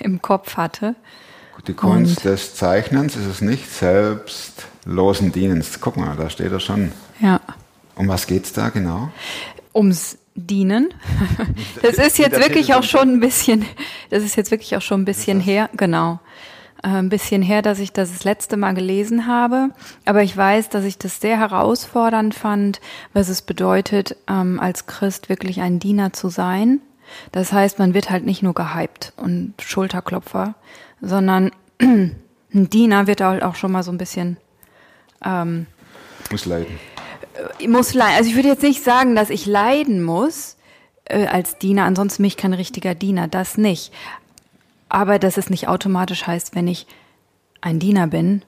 im 0.00 0.20
Kopf 0.20 0.56
hatte. 0.56 0.96
Die 1.68 1.74
Kunst 1.74 2.18
Und- 2.18 2.24
des 2.24 2.56
Zeichnens 2.56 3.14
ist 3.14 3.26
es 3.26 3.40
nicht, 3.40 3.70
selbstlosen 3.72 5.30
Dienens. 5.30 5.80
Guck 5.80 5.96
mal, 5.96 6.16
da 6.16 6.28
steht 6.28 6.50
er 6.50 6.60
schon. 6.60 6.90
Ja. 7.20 7.40
Um 7.94 8.08
was 8.08 8.26
geht's 8.26 8.52
da 8.52 8.68
genau? 8.68 9.10
Ums 9.76 10.18
Dienen. 10.34 10.92
Das 11.82 11.98
ist 11.98 12.18
jetzt 12.18 12.40
wirklich 12.40 12.74
auch 12.74 12.82
schon 12.82 13.10
ein 13.10 13.20
bisschen, 13.20 13.64
das 14.10 14.24
ist 14.24 14.36
jetzt 14.36 14.50
wirklich 14.50 14.76
auch 14.76 14.82
schon 14.82 15.02
ein 15.02 15.04
bisschen 15.04 15.40
her, 15.40 15.70
genau. 15.76 16.18
Äh, 16.82 16.88
Ein 16.88 17.08
bisschen 17.08 17.42
her, 17.42 17.62
dass 17.62 17.78
ich 17.78 17.92
das 17.92 18.12
das 18.12 18.24
letzte 18.24 18.56
Mal 18.56 18.74
gelesen 18.74 19.26
habe. 19.26 19.70
Aber 20.04 20.22
ich 20.22 20.36
weiß, 20.36 20.68
dass 20.68 20.84
ich 20.84 20.98
das 20.98 21.20
sehr 21.20 21.38
herausfordernd 21.38 22.34
fand, 22.34 22.80
was 23.12 23.28
es 23.28 23.42
bedeutet, 23.42 24.16
ähm, 24.28 24.58
als 24.60 24.86
Christ 24.86 25.28
wirklich 25.28 25.60
ein 25.60 25.78
Diener 25.78 26.12
zu 26.12 26.28
sein. 26.28 26.80
Das 27.32 27.52
heißt, 27.52 27.78
man 27.78 27.94
wird 27.94 28.10
halt 28.10 28.24
nicht 28.24 28.42
nur 28.42 28.54
gehypt 28.54 29.12
und 29.16 29.54
Schulterklopfer, 29.60 30.54
sondern 31.00 31.52
ein 31.80 32.16
Diener 32.52 33.06
wird 33.06 33.20
halt 33.20 33.42
auch 33.42 33.54
schon 33.54 33.72
mal 33.72 33.82
so 33.82 33.92
ein 33.92 33.98
bisschen 33.98 34.38
Muss 36.30 36.46
leiden. 36.46 36.78
Ich 37.58 37.68
muss 37.68 37.94
leiden. 37.94 38.16
Also 38.16 38.30
ich 38.30 38.36
würde 38.36 38.48
jetzt 38.48 38.62
nicht 38.62 38.82
sagen, 38.84 39.14
dass 39.14 39.30
ich 39.30 39.46
leiden 39.46 40.02
muss 40.02 40.56
äh, 41.04 41.26
als 41.26 41.58
Diener. 41.58 41.84
Ansonsten 41.84 42.22
bin 42.22 42.28
ich 42.28 42.36
kein 42.36 42.54
richtiger 42.54 42.94
Diener. 42.94 43.28
Das 43.28 43.56
nicht. 43.58 43.92
Aber 44.88 45.18
dass 45.18 45.36
es 45.36 45.50
nicht 45.50 45.68
automatisch 45.68 46.26
heißt, 46.26 46.54
wenn 46.54 46.68
ich 46.68 46.86
ein 47.60 47.78
Diener 47.78 48.06
bin, 48.06 48.42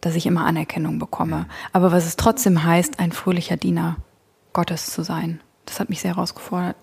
dass 0.00 0.14
ich 0.14 0.26
immer 0.26 0.44
Anerkennung 0.44 0.98
bekomme. 0.98 1.46
Aber 1.72 1.90
was 1.92 2.06
es 2.06 2.16
trotzdem 2.16 2.62
heißt, 2.64 3.00
ein 3.00 3.12
fröhlicher 3.12 3.56
Diener 3.56 3.96
Gottes 4.52 4.86
zu 4.90 5.02
sein. 5.02 5.40
Das 5.64 5.80
hat 5.80 5.88
mich 5.90 6.00
sehr 6.00 6.14
herausgefordert. 6.14 6.76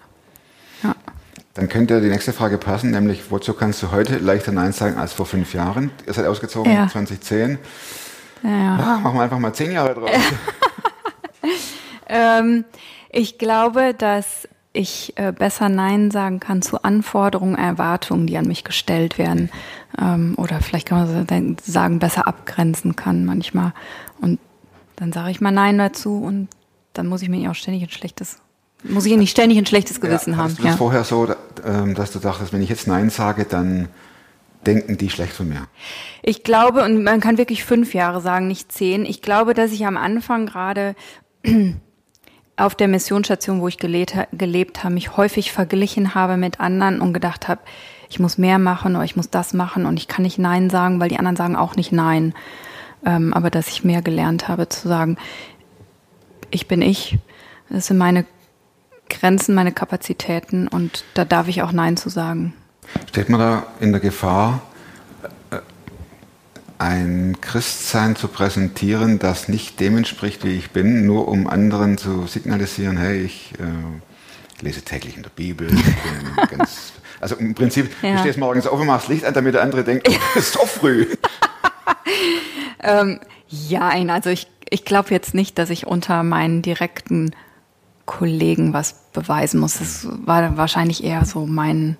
Ja. 0.83 0.95
Dann 1.53 1.69
könnte 1.69 2.01
die 2.01 2.09
nächste 2.09 2.33
Frage 2.33 2.57
passen, 2.57 2.91
nämlich 2.91 3.31
wozu 3.31 3.53
kannst 3.53 3.81
du 3.83 3.91
heute 3.91 4.17
leichter 4.17 4.51
Nein 4.51 4.73
sagen 4.73 4.97
als 4.97 5.13
vor 5.13 5.25
fünf 5.25 5.53
Jahren? 5.53 5.91
Ihr 6.05 6.13
seid 6.13 6.25
ausgezogen 6.25 6.71
Ja. 6.73 6.87
2010. 6.87 7.59
Ja, 8.43 8.49
ja. 8.49 8.75
Ah, 8.75 8.99
machen 8.99 9.15
wir 9.15 9.21
einfach 9.21 9.39
mal 9.39 9.53
zehn 9.53 9.71
Jahre 9.71 9.93
draus. 9.93 10.09
Ähm, 12.13 12.63
ich 13.09 13.37
glaube, 13.37 13.93
dass 13.97 14.47
ich 14.71 15.13
äh, 15.17 15.31
besser 15.31 15.69
Nein 15.69 16.11
sagen 16.11 16.39
kann 16.39 16.61
zu 16.61 16.83
Anforderungen, 16.83 17.55
Erwartungen, 17.55 18.27
die 18.27 18.37
an 18.37 18.47
mich 18.47 18.63
gestellt 18.63 19.17
werden. 19.17 19.49
Ähm, 19.99 20.33
oder 20.37 20.61
vielleicht 20.61 20.87
kann 20.87 21.05
man 21.05 21.57
sagen, 21.61 21.99
besser 21.99 22.27
abgrenzen 22.27 22.95
kann 22.95 23.25
manchmal. 23.25 23.73
Und 24.21 24.39
dann 24.95 25.11
sage 25.11 25.31
ich 25.31 25.41
mal 25.41 25.51
Nein 25.51 25.77
dazu 25.77 26.21
und 26.23 26.49
dann 26.93 27.07
muss 27.07 27.21
ich 27.21 27.29
mir 27.29 27.37
nicht 27.37 27.49
auch 27.49 27.55
ständig 27.55 27.83
ein 27.83 27.89
schlechtes, 27.89 28.37
muss 28.83 29.05
ich 29.05 29.15
nicht 29.15 29.31
ständig 29.31 29.57
ein 29.57 29.65
schlechtes 29.65 30.01
Gewissen 30.01 30.31
ja, 30.31 30.37
haben. 30.37 30.45
hattest 30.45 30.63
du 30.63 30.67
Ja. 30.67 30.77
vorher 30.77 31.03
so, 31.03 31.27
ähm, 31.65 31.95
dass 31.95 32.11
du 32.11 32.19
dachtest, 32.19 32.53
wenn 32.53 32.61
ich 32.61 32.69
jetzt 32.69 32.87
Nein 32.87 33.09
sage, 33.09 33.45
dann 33.45 33.89
denken 34.65 34.97
die 34.97 35.09
schlecht 35.09 35.33
von 35.33 35.49
mir? 35.49 35.67
Ich 36.21 36.43
glaube, 36.43 36.83
und 36.83 37.03
man 37.03 37.19
kann 37.19 37.37
wirklich 37.37 37.63
fünf 37.63 37.93
Jahre 37.93 38.21
sagen, 38.21 38.47
nicht 38.47 38.71
zehn. 38.71 39.05
Ich 39.05 39.21
glaube, 39.21 39.53
dass 39.53 39.71
ich 39.71 39.85
am 39.85 39.97
Anfang 39.97 40.45
gerade 40.45 40.95
auf 42.55 42.75
der 42.75 42.87
Missionsstation, 42.87 43.61
wo 43.61 43.67
ich 43.67 43.77
gelebt, 43.77 44.15
gelebt 44.31 44.83
habe, 44.83 44.93
mich 44.93 45.17
häufig 45.17 45.51
verglichen 45.51 46.15
habe 46.15 46.37
mit 46.37 46.59
anderen 46.59 47.01
und 47.01 47.13
gedacht 47.13 47.47
habe, 47.47 47.61
ich 48.09 48.19
muss 48.19 48.37
mehr 48.37 48.59
machen 48.59 48.95
oder 48.95 49.05
ich 49.05 49.15
muss 49.15 49.29
das 49.29 49.53
machen 49.53 49.85
und 49.85 49.97
ich 49.97 50.07
kann 50.07 50.21
nicht 50.21 50.37
Nein 50.37 50.69
sagen, 50.69 50.99
weil 50.99 51.09
die 51.09 51.17
anderen 51.17 51.35
sagen 51.35 51.55
auch 51.55 51.75
nicht 51.75 51.91
Nein. 51.91 52.33
Ähm, 53.05 53.33
aber 53.33 53.49
dass 53.49 53.67
ich 53.69 53.83
mehr 53.83 54.01
gelernt 54.01 54.47
habe 54.47 54.69
zu 54.69 54.87
sagen, 54.87 55.17
ich 56.51 56.67
bin 56.67 56.81
ich, 56.81 57.17
das 57.69 57.87
sind 57.87 57.97
meine 57.97 58.25
Grenzen, 59.09 59.55
meine 59.55 59.71
Kapazitäten 59.71 60.67
und 60.67 61.03
da 61.15 61.25
darf 61.25 61.47
ich 61.47 61.63
auch 61.63 61.71
Nein 61.71 61.97
zu 61.97 62.09
sagen. 62.09 62.53
Steht 63.09 63.29
man 63.29 63.39
da 63.39 63.65
in 63.79 63.91
der 63.91 64.01
Gefahr, 64.01 64.61
ein 66.83 67.37
Christsein 67.39 68.15
zu 68.17 68.27
präsentieren, 68.27 69.17
das 69.17 69.47
nicht 69.47 69.79
dem 69.79 69.95
entspricht, 69.97 70.43
wie 70.43 70.55
ich 70.57 70.71
bin, 70.71 71.05
nur 71.05 71.29
um 71.29 71.47
anderen 71.47 71.97
zu 71.97 72.27
signalisieren, 72.27 72.97
hey, 72.97 73.21
ich 73.21 73.53
äh, 73.59 74.63
lese 74.63 74.81
täglich 74.81 75.15
in 75.15 75.23
der 75.23 75.29
Bibel. 75.29 75.69
Ganz, 76.49 76.91
also 77.21 77.35
im 77.35 77.55
Prinzip, 77.55 77.89
Ja. 78.01 78.13
du 78.13 78.19
stehst 78.19 78.37
morgens 78.37 78.67
auf 78.67 78.77
und 78.79 78.87
machst 78.87 79.07
Licht 79.07 79.23
an, 79.23 79.33
damit 79.33 79.53
der 79.53 79.63
andere 79.63 79.85
denkt, 79.85 80.09
oh, 80.09 80.37
ist 80.39 80.53
so 80.53 80.65
früh. 80.65 81.07
Ja, 83.69 83.89
also 83.89 84.29
ich, 84.29 84.47
ich 84.69 84.83
glaube 84.83 85.11
jetzt 85.11 85.33
nicht, 85.33 85.57
dass 85.57 85.69
ich 85.69 85.87
unter 85.87 86.23
meinen 86.23 86.61
direkten 86.61 87.33
Kollegen 88.05 88.73
was 88.73 88.95
beweisen 89.13 89.59
muss. 89.59 89.77
Das 89.77 90.05
war 90.25 90.57
wahrscheinlich 90.57 91.03
eher 91.03 91.23
so 91.23 91.45
mein 91.45 91.97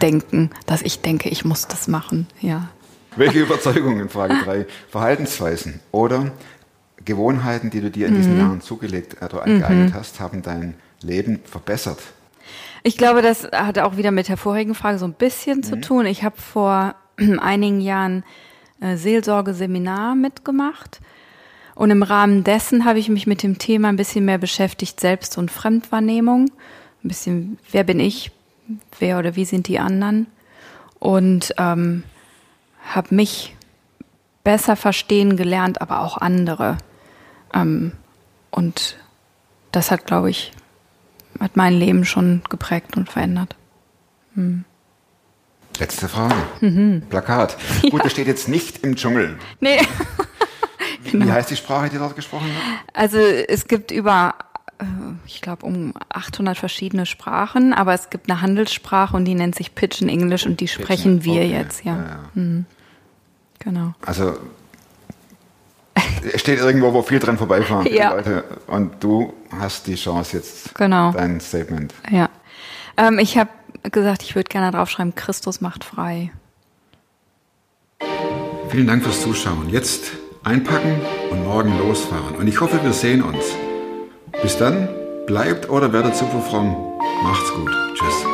Denken, 0.00 0.50
dass 0.64 0.80
ich 0.80 1.02
denke, 1.02 1.28
ich 1.28 1.44
muss 1.44 1.66
das 1.68 1.86
machen. 1.86 2.28
Ja. 2.40 2.70
Welche 3.16 3.40
Überzeugungen, 3.40 4.08
Frage 4.08 4.36
3, 4.42 4.66
Verhaltensweisen 4.88 5.80
oder 5.90 6.32
Gewohnheiten, 7.04 7.68
die 7.68 7.80
du 7.80 7.90
dir 7.90 8.06
in 8.06 8.14
diesen 8.14 8.38
Jahren 8.38 8.60
zugelegt 8.60 9.22
oder 9.22 9.42
angeeignet 9.42 9.92
hast, 9.94 10.20
haben 10.20 10.42
dein 10.42 10.74
Leben 11.02 11.40
verbessert? 11.44 11.98
Ich 12.82 12.96
glaube, 12.96 13.20
das 13.22 13.44
hat 13.52 13.78
auch 13.78 13.96
wieder 13.96 14.10
mit 14.10 14.28
der 14.28 14.36
vorigen 14.36 14.74
Frage 14.74 14.98
so 14.98 15.04
ein 15.04 15.12
bisschen 15.12 15.62
zu 15.62 15.80
tun. 15.80 16.06
Ich 16.06 16.24
habe 16.24 16.40
vor 16.40 16.94
einigen 17.40 17.80
Jahren 17.80 18.24
äh, 18.80 18.96
Seelsorgeseminar 18.96 20.14
mitgemacht. 20.14 21.00
Und 21.74 21.90
im 21.90 22.02
Rahmen 22.02 22.44
dessen 22.44 22.84
habe 22.84 22.98
ich 22.98 23.08
mich 23.08 23.26
mit 23.26 23.42
dem 23.42 23.58
Thema 23.58 23.88
ein 23.88 23.96
bisschen 23.96 24.24
mehr 24.24 24.38
beschäftigt, 24.38 25.00
Selbst- 25.00 25.38
und 25.38 25.50
Fremdwahrnehmung. 25.50 26.50
Ein 27.04 27.08
bisschen, 27.08 27.58
wer 27.70 27.84
bin 27.84 28.00
ich? 28.00 28.30
Wer 28.98 29.18
oder 29.18 29.36
wie 29.36 29.44
sind 29.44 29.68
die 29.68 29.78
anderen? 29.78 30.26
Und 30.98 31.54
ähm, 31.58 32.04
habe 32.82 33.14
mich 33.14 33.56
besser 34.44 34.76
verstehen 34.76 35.36
gelernt, 35.36 35.80
aber 35.80 36.00
auch 36.00 36.18
andere. 36.18 36.78
Ähm, 37.54 37.92
und 38.50 38.96
das 39.70 39.90
hat, 39.90 40.06
glaube 40.06 40.30
ich, 40.30 40.52
hat 41.40 41.56
mein 41.56 41.74
Leben 41.74 42.04
schon 42.04 42.42
geprägt 42.48 42.96
und 42.96 43.08
verändert. 43.08 43.56
Letzte 45.78 46.08
Frage. 46.08 46.34
Plakat. 47.08 47.56
Gut, 47.90 48.04
das 48.04 48.12
steht 48.12 48.26
jetzt 48.26 48.48
nicht 48.48 48.84
im 48.84 48.96
Dschungel. 48.96 49.38
Nee. 49.60 49.80
Wie 51.12 51.32
heißt 51.32 51.50
die 51.50 51.56
Sprache, 51.56 51.88
die 51.88 51.98
dort 51.98 52.16
gesprochen 52.16 52.46
wird? 52.46 52.56
Also 52.92 53.18
es 53.18 53.66
gibt 53.66 53.90
über, 53.90 54.34
äh, 54.78 54.84
ich 55.26 55.40
glaube, 55.40 55.66
um 55.66 55.94
800 56.10 56.56
verschiedene 56.56 57.06
Sprachen, 57.06 57.72
aber 57.72 57.94
es 57.94 58.10
gibt 58.10 58.30
eine 58.30 58.40
Handelssprache 58.40 59.16
und 59.16 59.24
die 59.24 59.34
nennt 59.34 59.54
sich 59.54 59.74
Pidgin 59.74 60.08
English 60.08 60.46
und 60.46 60.60
die 60.60 60.68
sprechen 60.68 61.24
wir 61.24 61.42
okay. 61.42 61.50
jetzt, 61.50 61.84
ja. 61.84 61.96
Ja, 61.96 62.02
ja. 62.34 62.64
Genau. 63.64 63.92
Also 64.04 64.34
es 66.32 66.40
steht 66.40 66.58
irgendwo, 66.58 66.92
wo 66.92 67.02
viel 67.02 67.18
dran 67.18 67.38
vorbeifahren, 67.38 67.84
die 67.84 67.94
Ja. 67.94 68.14
Leute. 68.14 68.44
Und 68.66 69.02
du 69.02 69.32
hast 69.58 69.86
die 69.86 69.94
Chance 69.96 70.36
jetzt, 70.36 70.74
Genau. 70.74 71.12
dein 71.12 71.40
Statement. 71.40 71.94
Ja. 72.10 72.28
Ähm, 72.96 73.18
ich 73.18 73.36
habe 73.38 73.50
gesagt, 73.90 74.22
ich 74.22 74.34
würde 74.34 74.48
gerne 74.48 74.70
draufschreiben, 74.70 75.14
Christus 75.14 75.60
macht 75.60 75.84
frei. 75.84 76.32
Vielen 78.70 78.86
Dank 78.86 79.02
fürs 79.02 79.20
Zuschauen. 79.22 79.68
Jetzt 79.68 80.12
einpacken 80.44 81.00
und 81.30 81.44
morgen 81.44 81.78
losfahren. 81.78 82.36
Und 82.36 82.46
ich 82.48 82.60
hoffe, 82.60 82.82
wir 82.82 82.92
sehen 82.92 83.22
uns. 83.22 83.44
Bis 84.42 84.56
dann, 84.56 84.88
bleibt 85.26 85.68
oder 85.68 85.92
werdet 85.92 86.16
super 86.16 86.40
fromm. 86.40 86.74
Macht's 87.22 87.52
gut. 87.52 87.70
Tschüss. 87.94 88.24